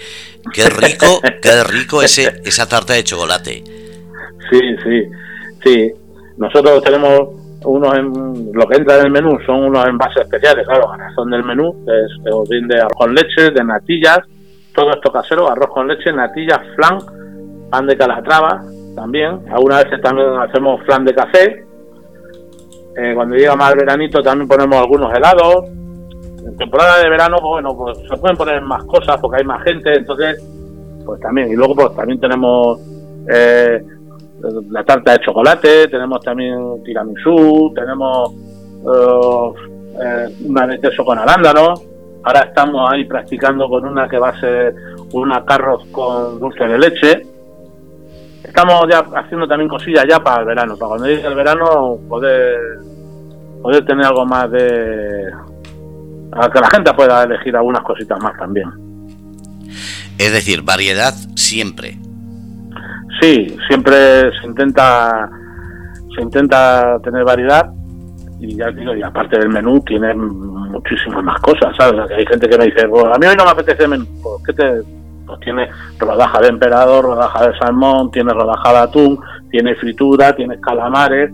qué 0.53 0.67
rico, 0.67 1.21
qué 1.41 1.63
rico 1.63 2.01
ese, 2.01 2.41
esa 2.43 2.67
tarta 2.67 2.93
de 2.93 3.03
chocolate. 3.03 3.63
Sí, 4.49 4.59
sí, 4.83 5.03
sí. 5.63 5.91
Nosotros 6.37 6.81
tenemos 6.83 7.29
unos 7.63 7.95
en, 7.95 8.51
lo 8.53 8.67
que 8.67 8.77
entra 8.77 8.97
en 8.97 9.05
el 9.05 9.11
menú 9.11 9.37
son 9.45 9.65
unos 9.65 9.85
envases 9.85 10.23
especiales, 10.23 10.65
claro, 10.65 10.91
son 11.15 11.29
del 11.29 11.43
menú, 11.43 11.85
que 11.85 11.91
es 11.91 12.67
de 12.67 12.79
arroz 12.79 12.97
con 12.97 13.13
leche, 13.13 13.51
de 13.51 13.63
natillas, 13.63 14.21
todo 14.73 14.89
esto 14.89 15.11
casero, 15.11 15.51
arroz 15.51 15.69
con 15.69 15.87
leche, 15.87 16.11
natillas, 16.11 16.61
flan, 16.75 16.97
pan 17.69 17.85
de 17.85 17.95
calatrava 17.95 18.63
también, 18.95 19.41
algunas 19.51 19.83
veces 19.83 20.01
también 20.01 20.27
hacemos 20.37 20.81
flan 20.85 21.05
de 21.05 21.13
café, 21.13 21.65
eh, 22.97 23.13
cuando 23.15 23.35
llega 23.35 23.55
más 23.55 23.71
el 23.71 23.79
veranito 23.79 24.21
también 24.21 24.47
ponemos 24.47 24.77
algunos 24.77 25.13
helados, 25.13 25.65
en 26.45 26.57
temporada 26.57 26.99
de 26.99 27.09
verano, 27.09 27.37
pues 27.39 27.49
bueno, 27.49 27.77
pues 27.77 27.97
se 28.09 28.17
pueden 28.17 28.35
poner 28.35 28.61
más 28.61 28.83
cosas 28.85 29.17
porque 29.21 29.37
hay 29.37 29.45
más 29.45 29.63
gente, 29.63 29.93
entonces, 29.93 30.43
pues 31.05 31.19
también, 31.21 31.51
y 31.51 31.55
luego 31.55 31.75
pues 31.75 31.95
también 31.95 32.19
tenemos 32.19 32.79
eh, 33.29 33.81
la 34.69 34.83
tarta 34.83 35.13
de 35.13 35.19
chocolate, 35.19 35.87
tenemos 35.87 36.19
también 36.21 36.83
tiramisú, 36.83 37.71
tenemos 37.75 38.33
uh, 38.83 39.53
eh, 40.01 40.35
una 40.47 40.67
de 40.67 40.79
queso 40.79 41.05
con 41.05 41.17
arándanos. 41.17 41.83
Ahora 42.23 42.41
estamos 42.41 42.89
ahí 42.91 43.05
practicando 43.05 43.67
con 43.67 43.85
una 43.85 44.07
que 44.07 44.17
va 44.17 44.29
a 44.29 44.39
ser 44.39 44.75
una 45.13 45.43
carros 45.43 45.85
con 45.91 46.39
dulce 46.39 46.65
de 46.65 46.77
leche. 46.77 47.21
Estamos 48.51 48.85
ya 48.91 48.99
haciendo 49.15 49.47
también 49.47 49.69
cosillas 49.69 50.03
ya 50.09 50.19
para 50.19 50.41
el 50.41 50.45
verano, 50.45 50.75
para 50.75 50.89
cuando 50.89 51.07
llegue 51.07 51.25
el 51.25 51.35
verano 51.35 51.97
poder, 52.09 52.59
poder 53.61 53.85
tener 53.85 54.05
algo 54.05 54.25
más 54.25 54.51
de... 54.51 55.31
a 56.33 56.49
que 56.49 56.59
la 56.59 56.69
gente 56.69 56.93
pueda 56.93 57.23
elegir 57.23 57.55
algunas 57.55 57.81
cositas 57.81 58.21
más 58.21 58.37
también. 58.37 58.69
Es 60.17 60.33
decir, 60.33 60.63
variedad 60.63 61.13
siempre. 61.37 61.97
Sí, 63.21 63.55
siempre 63.69 64.33
se 64.41 64.47
intenta 64.47 65.29
se 66.13 66.21
intenta 66.21 66.99
tener 67.05 67.23
variedad 67.23 67.71
y 68.41 68.57
ya 68.57 68.69
digo, 68.71 68.93
y 68.93 69.01
aparte 69.01 69.39
del 69.39 69.47
menú 69.47 69.81
tiene 69.85 70.13
muchísimas 70.13 71.23
más 71.23 71.39
cosas, 71.39 71.73
¿sabes? 71.77 72.01
hay 72.11 72.25
gente 72.25 72.49
que 72.49 72.57
me 72.57 72.65
dice, 72.65 72.81
a 72.81 73.17
mí 73.17 73.27
hoy 73.27 73.35
no 73.37 73.45
me 73.45 73.51
apetece 73.51 73.87
menú, 73.87 74.05
pues, 74.21 74.43
¿qué 74.45 74.53
te...? 74.53 75.00
Pues 75.31 75.39
tiene 75.39 75.69
rodaja 75.97 76.41
de 76.41 76.49
emperador, 76.49 77.05
rodaja 77.05 77.47
de 77.47 77.57
salmón, 77.57 78.11
tiene 78.11 78.33
rodaja 78.33 78.73
de 78.73 78.79
atún, 78.79 79.17
tiene 79.49 79.75
fritura, 79.75 80.35
tiene 80.35 80.59
calamares 80.59 81.31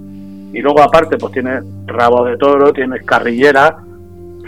y 0.53 0.61
luego 0.61 0.83
aparte 0.83 1.17
pues 1.17 1.33
tiene 1.33 1.61
rabo 1.87 2.23
de 2.25 2.37
toro, 2.37 2.71
tienes 2.71 3.03
carrillera, 3.03 3.75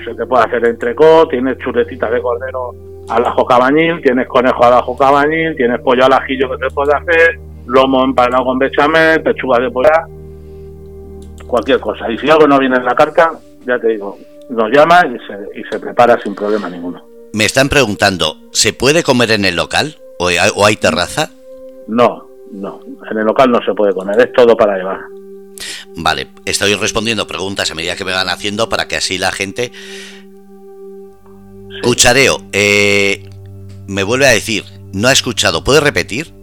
se 0.06 0.14
te 0.14 0.24
puede 0.28 0.44
hacer 0.44 0.68
entrecot, 0.68 1.32
tienes 1.32 1.58
chuletitas 1.58 2.12
de 2.12 2.22
cordero 2.22 2.76
al 3.10 3.26
ajo 3.26 3.44
cabañil, 3.44 4.04
tienes 4.04 4.28
conejo 4.28 4.64
al 4.66 4.74
ajo 4.74 4.96
cabañil, 4.96 5.56
tienes 5.56 5.82
pollo 5.82 6.06
al 6.06 6.14
ajillo 6.14 6.48
que 6.52 6.68
te 6.68 6.70
puede 6.70 6.94
hacer, 6.94 7.40
lomo 7.66 8.04
empanado 8.04 8.46
con 8.46 8.60
bechamel, 8.60 9.24
pechuga 9.24 9.58
de 9.58 9.72
pollo, 9.72 9.90
cualquier 11.48 11.80
cosa. 11.80 12.12
Y 12.12 12.20
si 12.20 12.30
algo 12.30 12.48
no 12.48 12.60
viene 12.60 12.76
en 12.76 12.86
la 12.86 12.94
carta, 12.94 13.32
ya 13.66 13.80
te 13.80 13.88
digo, 13.88 14.16
nos 14.52 14.70
llama 14.70 15.02
y 15.08 15.18
se, 15.26 15.60
y 15.60 15.64
se 15.72 15.80
prepara 15.80 16.22
sin 16.22 16.36
problema 16.36 16.70
ninguno. 16.70 17.02
Me 17.34 17.46
están 17.46 17.70
preguntando, 17.70 18.38
¿se 18.52 18.74
puede 18.74 19.04
comer 19.04 19.32
en 19.32 19.46
el 19.46 19.56
local 19.56 19.98
o 20.20 20.28
hay, 20.28 20.38
o 20.56 20.65
hay 20.65 20.76
terraza? 20.76 21.32
No, 21.88 22.28
no, 22.52 22.82
en 23.10 23.18
el 23.18 23.26
local 23.26 23.52
no 23.52 23.60
se 23.63 23.74
puede 23.74 23.94
comer, 23.94 24.20
es 24.20 24.34
todo 24.34 24.56
para 24.56 24.78
llevar. 24.78 25.00
Vale, 25.96 26.28
estoy 26.46 26.76
respondiendo 26.76 27.28
preguntas 27.28 27.70
a 27.72 27.76
medida 27.76 27.96
que 27.96 28.06
me 28.06 28.13
van 28.13 28.30
haciendo 28.30 28.70
para 28.70 28.88
que 28.88 28.96
así 28.96 29.18
la 29.18 29.32
gente 29.32 29.72
Cuchareo, 31.82 32.42
eh, 32.52 33.24
me 33.88 34.04
vuelve 34.04 34.28
a 34.28 34.32
decir, 34.32 34.65
no 34.94 35.08
ha 35.08 35.12
escuchado, 35.12 35.63
¿puede 35.63 35.80
repetir? 35.80 36.34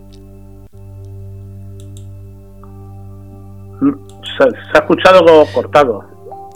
Se, 4.39 4.45
ha 4.45 4.79
escuchado 4.79 5.47
cortado. 5.53 6.05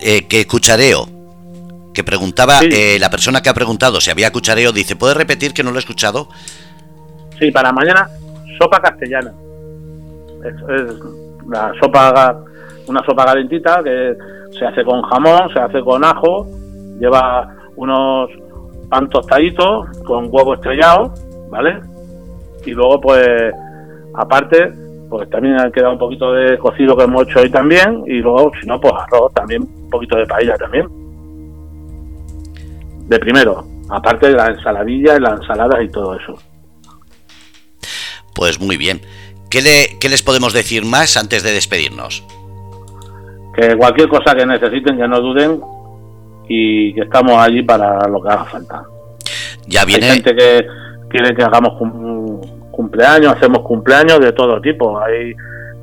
Eh, 0.01 0.27
que 0.27 0.47
cuchareo, 0.47 1.07
que 1.93 2.05
preguntaba, 2.05 2.61
eh, 2.63 2.99
la 3.01 3.11
persona 3.11 3.43
que 3.43 3.49
ha 3.49 3.55
preguntado 3.55 4.01
si 4.01 4.11
había 4.11 4.33
cuchareo, 4.33 4.73
dice, 4.73 4.97
¿puede 4.97 5.15
repetir 5.15 5.53
que 5.53 5.63
no 5.63 5.71
lo 5.71 5.77
he 5.77 5.81
escuchado? 5.81 6.29
Sí, 7.39 7.51
para 7.51 7.73
mañana, 7.73 8.09
sopa 8.59 8.81
castellana. 8.81 9.33
Es, 10.45 10.55
la 11.49 11.73
sopa, 11.81 12.37
una 12.87 13.05
sopa 13.05 13.25
calentita 13.25 13.83
que 13.83 14.15
se 14.59 14.65
hace 14.65 14.85
con 14.85 15.03
jamón, 15.03 15.53
se 15.53 15.59
hace 15.59 15.81
con 15.81 16.05
ajo, 16.05 16.47
lleva 17.01 17.57
unos 17.77 18.31
pan 18.89 19.09
tostadito 19.09 19.87
con 20.05 20.29
huevo 20.31 20.55
estrellado, 20.55 21.15
¿vale? 21.49 21.81
Y 22.65 22.73
luego, 22.73 23.01
pues, 23.01 23.53
aparte, 24.15 24.73
pues 25.09 25.29
también 25.31 25.59
ha 25.59 25.71
quedado 25.71 25.93
un 25.93 25.99
poquito 25.99 26.33
de 26.33 26.59
cocido 26.59 26.97
que 26.97 27.05
hemos 27.05 27.27
hecho 27.27 27.41
hoy 27.41 27.51
también. 27.51 28.03
Y 28.07 28.19
luego, 28.19 28.53
si 28.61 28.67
no, 28.67 28.81
pues 28.81 28.93
arroz 28.95 29.33
también, 29.35 29.63
un 29.63 29.91
poquito 29.91 30.17
de 30.17 30.27
paella 30.27 30.57
también. 30.57 31.00
De 33.11 33.19
primero, 33.19 33.67
aparte 33.89 34.29
de 34.29 34.35
la 34.35 34.47
ensaladilla 34.47 35.17
y 35.17 35.21
las 35.21 35.41
ensaladas 35.41 35.83
y 35.83 35.89
todo 35.89 36.17
eso. 36.17 36.39
Pues 38.37 38.61
muy 38.61 38.77
bien. 38.77 39.01
¿Qué, 39.51 39.63
le, 39.63 39.99
¿Qué 39.99 40.09
les 40.09 40.23
podemos 40.23 40.53
decir 40.53 40.85
más 40.85 41.17
antes 41.17 41.43
de 41.43 41.53
despedirnos? 41.53 42.25
Que 43.57 43.77
cualquier 43.77 44.09
cosa 44.09 44.33
que 44.37 44.47
necesiten, 44.47 44.97
que 44.97 45.09
no 45.09 45.21
duden, 45.21 45.61
y 46.49 46.95
que 46.95 47.01
estamos 47.01 47.37
allí 47.37 47.65
para 47.65 48.07
lo 48.09 48.23
que 48.23 48.29
haga 48.29 48.45
falta. 48.45 48.85
Ya 49.67 49.85
viene. 49.85 50.07
Hay 50.07 50.13
gente 50.13 50.37
que 50.37 50.67
quiere 51.09 51.35
que 51.35 51.43
hagamos 51.43 51.73
cumpleaños, 52.71 53.35
hacemos 53.35 53.63
cumpleaños 53.63 54.21
de 54.21 54.31
todo 54.31 54.61
tipo. 54.61 55.01
Hay 55.01 55.35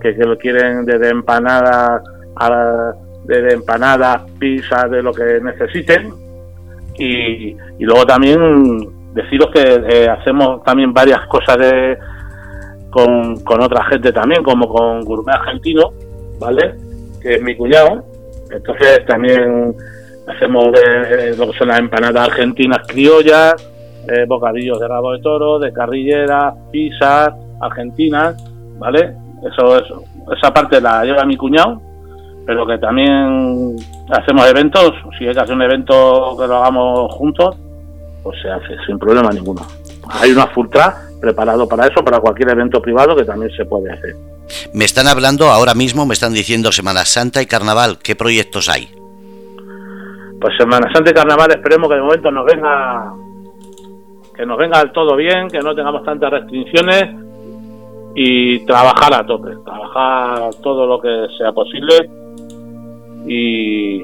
que, 0.02 0.16
que 0.16 0.24
lo 0.24 0.38
quieren 0.38 0.86
desde 0.86 1.10
empanadas 1.10 2.02
a 2.38 2.94
desde 3.26 3.54
empanadas, 3.54 4.22
pizza, 4.40 4.88
de 4.88 5.04
lo 5.04 5.12
que 5.12 5.42
necesiten. 5.42 6.27
Y, 6.98 7.56
luego 7.80 8.06
también 8.06 9.14
deciros 9.14 9.52
que 9.54 9.62
eh, 9.62 10.10
hacemos 10.10 10.64
también 10.64 10.94
varias 10.94 11.26
cosas 11.28 11.58
de 11.58 11.98
con, 12.90 13.44
con 13.44 13.62
otra 13.62 13.84
gente 13.86 14.12
también, 14.12 14.44
como 14.44 14.68
con 14.68 15.02
Gourmet 15.02 15.36
Argentino, 15.36 15.92
¿vale? 16.40 16.76
Que 17.22 17.36
es 17.36 17.42
mi 17.42 17.56
cuñado. 17.56 18.04
Entonces 18.52 19.06
también 19.06 19.76
Hacemos 20.28 20.66
lo 21.38 21.52
que 21.52 21.58
son 21.58 21.70
las 21.70 21.80
empanadas 21.80 22.28
argentinas 22.28 22.86
criollas, 22.86 23.56
eh, 24.10 24.26
bocadillos 24.28 24.78
de 24.78 24.88
rabo 24.88 25.14
de 25.14 25.22
toro, 25.22 25.58
de 25.58 25.72
carrillera, 25.72 26.54
pizzas 26.70 27.34
argentinas, 27.62 28.36
¿vale? 28.78 29.16
Eso, 29.50 29.78
eso, 29.78 30.04
esa 30.36 30.54
parte 30.54 30.82
la 30.82 31.06
lleva 31.06 31.24
mi 31.24 31.38
cuñado, 31.38 31.82
pero 32.46 32.68
que 32.68 32.78
también 32.78 33.78
hacemos 34.10 34.48
eventos, 34.48 34.94
si 35.18 35.28
hay 35.28 35.34
que 35.34 35.40
hacer 35.40 35.56
un 35.56 35.62
evento 35.62 36.36
que 36.40 36.48
lo 36.48 36.58
hagamos 36.58 37.14
juntos, 37.14 37.56
pues 38.24 38.42
se 38.42 38.50
hace 38.50 38.76
sin 38.86 38.98
problema 39.00 39.30
ninguno. 39.30 39.62
Hay 40.10 40.32
una 40.32 40.48
full 40.48 40.68
preparado 41.20 41.68
para 41.68 41.88
eso, 41.88 42.04
para 42.04 42.20
cualquier 42.20 42.52
evento 42.52 42.82
privado 42.82 43.16
que 43.16 43.26
también 43.26 43.52
se 43.56 43.66
puede 43.66 43.92
hacer. 43.92 44.16
Me 44.74 44.86
están 44.86 45.08
hablando 45.08 45.50
ahora 45.50 45.74
mismo, 45.74 46.06
me 46.06 46.14
están 46.14 46.34
diciendo 46.34 46.72
Semana 46.72 47.06
Santa 47.06 47.42
y 47.42 47.46
Carnaval, 47.46 47.98
¿qué 48.02 48.16
proyectos 48.16 48.70
hay? 48.70 48.90
pues 50.40 50.56
Semana 50.58 50.92
Santa 50.94 51.12
y 51.12 51.14
Carnaval 51.14 51.52
esperemos 51.52 51.90
que 51.90 51.96
de 51.96 52.02
momento 52.02 52.32
nos 52.32 52.46
venga 52.46 53.14
que 54.36 54.46
nos 54.46 54.58
venga 54.58 54.92
todo 54.92 55.16
bien, 55.16 55.48
que 55.50 55.60
no 55.60 55.74
tengamos 55.74 56.04
tantas 56.04 56.30
restricciones 56.30 57.06
y 58.14 58.60
trabajar 58.66 59.14
a 59.16 59.26
tope, 59.26 59.50
trabajar 59.66 60.54
todo 60.62 60.86
lo 60.86 61.02
que 61.02 61.28
sea 61.40 61.52
posible 61.54 62.08
y, 63.28 64.04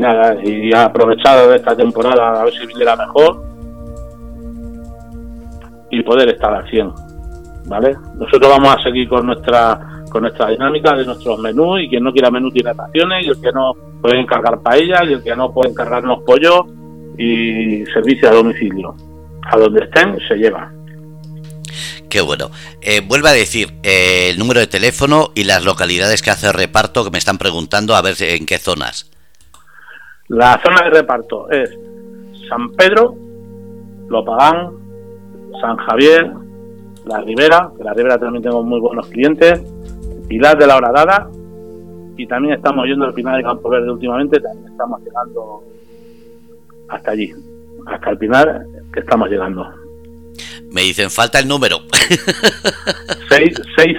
nada, 0.00 0.36
y 0.42 0.72
aprovechar 0.74 1.52
esta 1.54 1.76
temporada 1.76 2.40
a 2.40 2.44
ver 2.44 2.54
si 2.54 2.66
viniera 2.66 2.96
mejor 2.96 3.42
y 5.90 6.02
poder 6.02 6.28
estar 6.30 6.54
al 6.54 6.68
100, 6.68 6.92
¿vale? 7.66 7.96
Nosotros 8.16 8.50
vamos 8.50 8.76
a 8.76 8.82
seguir 8.82 9.08
con 9.08 9.26
nuestra 9.26 9.96
con 10.10 10.22
nuestra 10.22 10.48
dinámica 10.48 10.94
de 10.94 11.04
nuestros 11.04 11.38
menús 11.40 11.82
y 11.82 11.88
quien 11.88 12.04
no 12.04 12.12
quiera 12.12 12.30
menú 12.30 12.50
tiene 12.50 12.72
raciones 12.72 13.26
y 13.26 13.28
el 13.28 13.40
que 13.40 13.52
no 13.52 13.72
puede 14.00 14.20
encargar 14.20 14.62
paella 14.62 15.04
y 15.04 15.14
el 15.14 15.22
que 15.22 15.34
no 15.34 15.52
puede 15.52 15.70
encargarnos 15.70 16.22
pollo 16.24 16.64
y 17.18 17.84
servicio 17.86 18.28
a 18.30 18.32
domicilio. 18.32 18.94
A 19.50 19.58
donde 19.58 19.84
estén 19.84 20.16
se 20.26 20.36
lleva. 20.36 20.72
Qué 22.08 22.20
bueno. 22.20 22.50
Eh, 22.80 23.06
a 23.24 23.32
decir 23.32 23.74
eh, 23.82 24.30
el 24.30 24.38
número 24.38 24.60
de 24.60 24.66
teléfono 24.66 25.30
y 25.34 25.44
las 25.44 25.64
localidades 25.64 26.22
que 26.22 26.30
hace 26.30 26.52
reparto 26.52 27.04
que 27.04 27.10
me 27.10 27.18
están 27.18 27.38
preguntando 27.38 27.94
a 27.94 28.02
ver 28.02 28.14
en 28.20 28.46
qué 28.46 28.58
zonas. 28.58 29.10
La 30.28 30.60
zona 30.62 30.84
de 30.84 30.90
reparto 30.90 31.50
es 31.50 31.70
San 32.48 32.70
Pedro, 32.70 33.14
Lopagán, 34.08 34.70
San 35.60 35.76
Javier, 35.76 36.32
La 37.04 37.20
Ribera, 37.20 37.70
que 37.76 37.84
La 37.84 37.92
Ribera 37.92 38.18
también 38.18 38.42
tengo 38.42 38.62
muy 38.62 38.80
buenos 38.80 39.06
clientes, 39.08 39.60
Pilar 40.28 40.58
de 40.58 40.66
la 40.66 40.76
Horadada 40.76 41.28
y 42.16 42.26
también 42.26 42.54
estamos 42.54 42.86
yendo 42.86 43.04
al 43.04 43.14
Pinar 43.14 43.36
de 43.36 43.42
Campo 43.42 43.68
Verde 43.68 43.90
últimamente, 43.90 44.40
también 44.40 44.72
estamos 44.72 45.00
llegando 45.02 45.62
hasta 46.88 47.10
allí, 47.10 47.32
hasta 47.86 48.10
el 48.10 48.18
Pinar 48.18 48.64
que 48.92 49.00
estamos 49.00 49.28
llegando. 49.28 49.85
Me 50.76 50.82
dicen, 50.82 51.10
falta 51.10 51.38
el 51.38 51.48
número. 51.48 51.78
seis, 53.30 53.58
seis, 53.78 53.96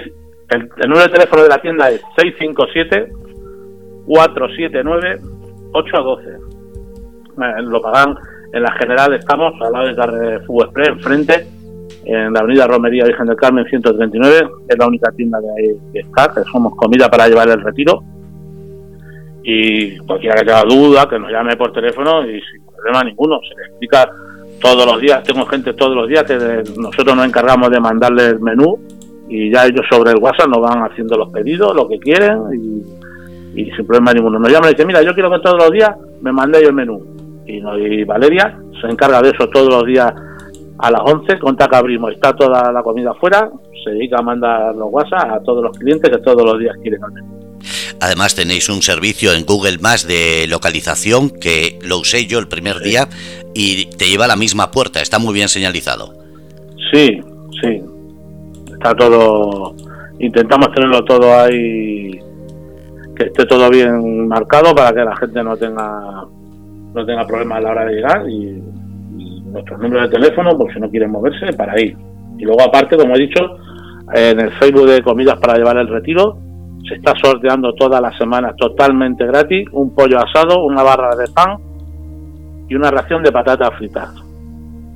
el, 0.50 0.68
número 0.88 1.08
de 1.08 1.08
teléfono 1.08 1.42
de 1.42 1.48
la 1.48 1.60
tienda 1.60 1.90
es 1.90 2.00
657 2.16 3.12
479 4.06 5.20
8 5.72 5.96
a 5.96 6.00
12. 6.00 6.24
Lo 7.62 7.82
pagan 7.82 8.14
en 8.52 8.62
la 8.62 8.70
general, 8.74 9.12
estamos 9.14 9.54
al 9.60 9.72
lado 9.72 9.88
de 9.88 9.96
Carrefour 9.96 10.66
Express, 10.66 10.88
enfrente, 10.90 11.46
en 12.04 12.32
la 12.32 12.38
avenida 12.38 12.68
Romería 12.68 13.06
Virgen 13.06 13.26
del 13.26 13.36
Carmen 13.36 13.64
139, 13.64 14.48
es 14.68 14.78
la 14.78 14.86
única 14.86 15.10
tienda 15.10 15.40
de 15.40 15.48
ahí 15.50 15.76
que 15.92 15.98
está, 15.98 16.32
que 16.32 16.44
somos 16.44 16.76
comida 16.76 17.08
para 17.08 17.26
llevar 17.26 17.48
el 17.48 17.60
retiro. 17.60 18.04
Y 19.42 19.96
cualquiera 19.98 20.36
que 20.36 20.44
tenga 20.44 20.62
duda, 20.62 21.08
que 21.08 21.18
nos 21.18 21.32
llame 21.32 21.56
por 21.56 21.72
teléfono 21.72 22.24
y 22.24 22.40
sin 22.40 22.64
problema 22.64 23.02
ninguno, 23.02 23.40
se 23.40 23.56
le 23.56 23.66
explica 23.66 24.08
todos 24.60 24.86
los 24.86 25.00
días, 25.00 25.22
tengo 25.22 25.46
gente 25.46 25.72
todos 25.72 25.94
los 25.94 26.08
días 26.08 26.24
que 26.24 26.36
nosotros 26.76 27.16
nos 27.16 27.26
encargamos 27.26 27.70
de 27.70 27.80
mandarle 27.80 28.26
el 28.26 28.40
menú 28.40 28.78
y 29.28 29.52
ya 29.52 29.66
ellos 29.66 29.84
sobre 29.90 30.12
el 30.12 30.18
WhatsApp 30.18 30.48
nos 30.48 30.60
van 30.60 30.82
haciendo 30.82 31.16
los 31.16 31.30
pedidos, 31.30 31.74
lo 31.74 31.88
que 31.88 31.98
quieren 31.98 32.38
y, 33.54 33.64
sin 33.64 33.86
problema 33.86 34.12
ninguno. 34.12 34.38
Nos 34.38 34.50
llaman 34.50 34.70
y 34.70 34.72
dicen, 34.72 34.86
mira, 34.86 35.02
yo 35.02 35.12
quiero 35.14 35.30
que 35.30 35.40
todos 35.40 35.58
los 35.58 35.70
días 35.70 35.90
me 36.22 36.32
mandéis 36.32 36.68
el 36.68 36.74
menú. 36.74 37.04
Y, 37.46 38.04
Valeria 38.04 38.58
se 38.80 38.86
encarga 38.86 39.22
de 39.22 39.30
eso 39.30 39.48
todos 39.48 39.68
los 39.68 39.84
días 39.84 40.12
a 40.78 40.90
las 40.90 41.00
11, 41.04 41.38
conta 41.38 41.66
que 41.66 41.76
abrimos, 41.76 42.12
está 42.12 42.34
toda 42.34 42.70
la 42.70 42.82
comida 42.82 43.10
afuera, 43.10 43.50
se 43.82 43.90
dedica 43.90 44.18
a 44.18 44.22
mandar 44.22 44.74
los 44.76 44.88
WhatsApp 44.92 45.32
a 45.32 45.40
todos 45.40 45.64
los 45.64 45.76
clientes 45.76 46.08
que 46.08 46.18
todos 46.18 46.44
los 46.44 46.58
días 46.58 46.76
quieren 46.82 47.02
al 47.02 47.12
menú. 47.12 47.37
Además 48.00 48.34
tenéis 48.34 48.68
un 48.68 48.82
servicio 48.82 49.32
en 49.32 49.44
Google 49.44 49.78
Maps 49.78 50.06
de 50.06 50.46
localización 50.48 51.30
que 51.30 51.78
lo 51.82 51.98
usé 51.98 52.26
yo 52.26 52.38
el 52.38 52.48
primer 52.48 52.80
día 52.80 53.08
y 53.54 53.86
te 53.86 54.06
lleva 54.06 54.26
a 54.26 54.28
la 54.28 54.36
misma 54.36 54.70
puerta, 54.70 55.00
está 55.00 55.18
muy 55.18 55.34
bien 55.34 55.48
señalizado. 55.48 56.14
Sí, 56.92 57.20
sí, 57.60 57.82
está 58.72 58.94
todo, 58.94 59.74
intentamos 60.20 60.72
tenerlo 60.72 61.04
todo 61.04 61.38
ahí, 61.38 62.18
que 63.16 63.24
esté 63.24 63.46
todo 63.46 63.68
bien 63.68 64.28
marcado 64.28 64.74
para 64.74 64.92
que 64.92 65.04
la 65.04 65.16
gente 65.16 65.42
no 65.42 65.56
tenga 65.56 66.24
no 66.94 67.04
tenga 67.04 67.26
problemas 67.26 67.58
a 67.58 67.60
la 67.60 67.70
hora 67.70 67.84
de 67.84 67.94
llegar 67.94 68.28
y, 68.28 68.62
nuestros 69.48 69.80
números 69.80 70.10
de 70.10 70.18
teléfono 70.18 70.58
por 70.58 70.72
si 70.72 70.78
no 70.78 70.90
quieren 70.90 71.10
moverse 71.10 71.54
para 71.54 71.80
ir. 71.80 71.96
Y 72.36 72.44
luego 72.44 72.60
aparte, 72.60 72.98
como 72.98 73.16
he 73.16 73.20
dicho, 73.20 73.40
en 74.14 74.40
el 74.40 74.50
Facebook 74.52 74.86
de 74.86 75.02
Comidas 75.02 75.38
para 75.38 75.56
llevar 75.56 75.78
el 75.78 75.88
retiro 75.88 76.38
se 76.86 76.94
está 76.94 77.14
sorteando 77.22 77.72
todas 77.74 78.00
las 78.00 78.16
semanas 78.16 78.54
totalmente 78.56 79.26
gratis 79.26 79.66
un 79.72 79.94
pollo 79.94 80.18
asado, 80.18 80.64
una 80.64 80.82
barra 80.82 81.14
de 81.16 81.26
pan 81.28 81.58
y 82.68 82.74
una 82.74 82.90
ración 82.90 83.22
de 83.22 83.32
patatas 83.32 83.70
fritas. 83.76 84.14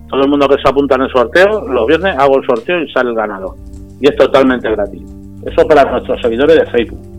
Todo 0.08 0.22
el 0.22 0.28
mundo 0.28 0.46
que 0.48 0.56
se 0.62 0.68
apunta 0.68 0.96
en 0.96 1.02
el 1.02 1.10
sorteo, 1.10 1.66
los 1.68 1.86
viernes 1.86 2.16
hago 2.18 2.38
el 2.38 2.46
sorteo 2.46 2.82
y 2.82 2.90
sale 2.92 3.10
el 3.10 3.16
ganador. 3.16 3.56
Y 4.00 4.08
es 4.08 4.16
totalmente 4.16 4.70
gratis. 4.70 5.02
Eso 5.44 5.66
para 5.66 5.90
nuestros 5.90 6.20
seguidores 6.20 6.56
de 6.56 6.66
Facebook. 6.66 7.11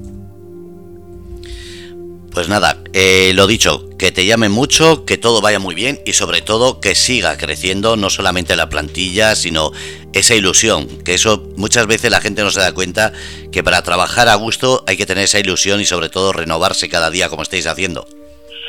Pues 2.34 2.50
nada, 2.50 2.78
eh, 2.93 3.32
lo 3.36 3.46
dicho, 3.46 3.89
que 4.00 4.12
te 4.12 4.26
llame 4.26 4.50
mucho, 4.50 5.06
que 5.06 5.19
todo 5.19 5.39
vaya 5.39 5.60
muy 5.60 5.76
bien 5.76 6.00
y 6.04 6.13
sobre 6.13 6.41
todo 6.41 6.80
que 6.82 6.96
siga 6.96 7.38
creciendo 7.38 7.96
no 7.96 8.10
solamente 8.10 8.56
la 8.56 8.69
plantilla, 8.69 9.36
sino 9.36 9.69
esa 10.13 10.34
ilusión, 10.34 10.88
que 11.06 11.13
eso 11.13 11.43
muchas 11.58 11.86
veces 11.86 12.10
la 12.10 12.22
gente 12.22 12.41
no 12.41 12.50
se 12.50 12.60
da 12.60 12.74
cuenta 12.74 13.13
que 13.52 13.63
para 13.63 13.84
trabajar 13.84 14.30
a 14.30 14.36
gusto 14.36 14.84
hay 14.88 14.98
que 14.98 15.06
tener 15.06 15.26
esa 15.26 15.39
ilusión 15.39 15.80
y 15.80 15.86
sobre 15.86 16.10
todo 16.10 16.34
renovarse 16.34 16.89
cada 16.89 17.12
día 17.12 17.30
como 17.30 17.43
estáis 17.43 17.67
haciendo. 17.67 18.06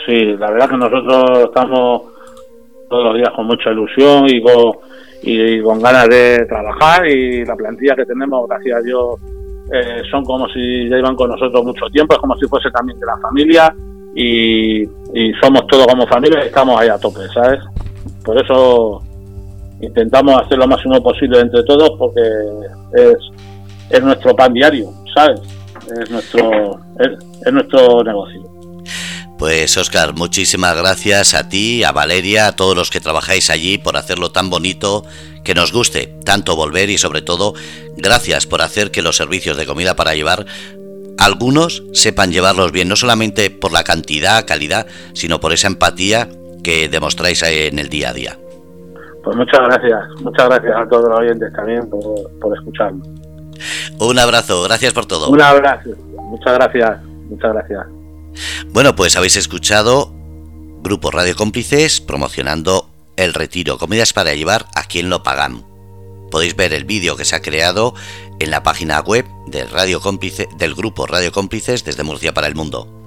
Sí, 0.04 0.20
la 0.38 0.50
verdad 0.50 0.68
que 0.68 0.76
nosotros 0.76 1.48
estamos 1.48 2.02
todos 2.90 3.04
los 3.04 3.16
días 3.16 3.30
con 3.34 3.46
mucha 3.46 3.70
ilusión 3.70 4.28
y 4.28 4.42
con, 4.42 4.72
y 5.22 5.62
con 5.62 5.80
ganas 5.80 6.08
de 6.10 6.44
trabajar 6.44 7.08
y 7.08 7.46
la 7.46 7.56
plantilla 7.56 7.96
que 7.96 8.04
tenemos, 8.04 8.46
gracias 8.46 8.76
a 8.76 8.82
Dios, 8.82 9.20
eh, 9.72 10.02
son 10.10 10.24
como 10.24 10.48
si 10.48 10.88
ya 10.88 10.98
iban 10.98 11.16
con 11.16 11.30
nosotros 11.30 11.64
mucho 11.64 11.86
tiempo, 11.90 12.14
es 12.14 12.20
como 12.20 12.36
si 12.36 12.46
fuese 12.46 12.70
también 12.70 12.98
de 12.98 13.06
la 13.06 13.16
familia 13.18 13.74
y, 14.14 14.84
somos 15.40 15.66
todos 15.68 15.86
como 15.86 16.06
familia 16.06 16.42
y 16.42 16.46
estamos 16.48 16.80
ahí 16.80 16.88
a 16.88 16.98
tope, 16.98 17.20
¿sabes? 17.32 17.60
Por 18.24 18.42
eso 18.42 19.00
intentamos 19.80 20.40
hacer 20.40 20.58
lo 20.58 20.66
máximo 20.66 21.00
posible 21.02 21.40
entre 21.40 21.62
todos 21.62 21.90
porque 21.98 22.20
es, 22.94 23.16
es 23.90 24.02
nuestro 24.02 24.34
pan 24.34 24.52
diario, 24.52 24.90
¿sabes? 25.14 25.40
Es 26.00 26.10
nuestro, 26.10 26.80
es 26.98 27.52
nuestro 27.52 28.02
negocio. 28.02 28.54
Pues 29.38 29.76
Oscar, 29.76 30.14
muchísimas 30.14 30.76
gracias 30.76 31.34
a 31.34 31.48
ti, 31.48 31.82
a 31.82 31.92
Valeria, 31.92 32.46
a 32.46 32.52
todos 32.52 32.76
los 32.76 32.90
que 32.90 33.00
trabajáis 33.00 33.50
allí 33.50 33.78
por 33.78 33.96
hacerlo 33.96 34.30
tan 34.30 34.48
bonito, 34.48 35.04
que 35.44 35.54
nos 35.54 35.72
guste 35.72 36.18
tanto 36.24 36.56
volver 36.56 36.90
y 36.90 36.98
sobre 36.98 37.22
todo 37.22 37.54
gracias 37.96 38.46
por 38.46 38.62
hacer 38.62 38.90
que 38.90 39.02
los 39.02 39.16
servicios 39.16 39.56
de 39.56 39.66
comida 39.66 39.94
para 39.94 40.14
llevar 40.14 40.46
algunos 41.18 41.84
sepan 41.92 42.32
llevarlos 42.32 42.72
bien, 42.72 42.88
no 42.88 42.96
solamente 42.96 43.50
por 43.50 43.72
la 43.72 43.84
cantidad, 43.84 44.44
calidad, 44.46 44.86
sino 45.12 45.38
por 45.38 45.52
esa 45.52 45.68
empatía 45.68 46.28
que 46.62 46.88
demostráis 46.88 47.42
en 47.42 47.78
el 47.78 47.88
día 47.88 48.10
a 48.10 48.12
día. 48.12 48.38
Pues 49.22 49.36
muchas 49.36 49.60
gracias, 49.60 50.00
muchas 50.20 50.48
gracias 50.48 50.74
a 50.76 50.88
todos 50.88 51.08
los 51.08 51.20
oyentes 51.20 51.52
también 51.54 51.88
por, 51.88 52.02
por 52.40 52.56
escucharnos. 52.56 53.06
Un 53.98 54.18
abrazo, 54.18 54.62
gracias 54.64 54.92
por 54.92 55.06
todo. 55.06 55.30
Un 55.30 55.40
abrazo, 55.40 55.90
muchas 56.16 56.54
gracias, 56.54 57.02
muchas 57.30 57.52
gracias. 57.52 57.86
Bueno, 58.72 58.96
pues 58.96 59.16
habéis 59.16 59.36
escuchado 59.36 60.12
Grupo 60.82 61.10
Radio 61.10 61.34
Cómplices 61.36 62.00
promocionando 62.00 62.93
el 63.16 63.34
retiro, 63.34 63.78
comidas 63.78 64.12
para 64.12 64.34
llevar 64.34 64.66
a 64.74 64.84
quien 64.84 65.10
lo 65.10 65.22
pagan. 65.22 65.66
Podéis 66.30 66.56
ver 66.56 66.72
el 66.72 66.84
vídeo 66.84 67.16
que 67.16 67.24
se 67.24 67.36
ha 67.36 67.42
creado 67.42 67.94
en 68.40 68.50
la 68.50 68.62
página 68.62 69.00
web 69.00 69.26
del, 69.46 70.74
grupo 70.74 71.06
Radio 71.06 71.32
Cómplices 71.32 71.84
desde 71.84 72.02
Murcia 72.02 72.34
para 72.34 72.46
el 72.46 72.54
Mundo. 72.54 73.03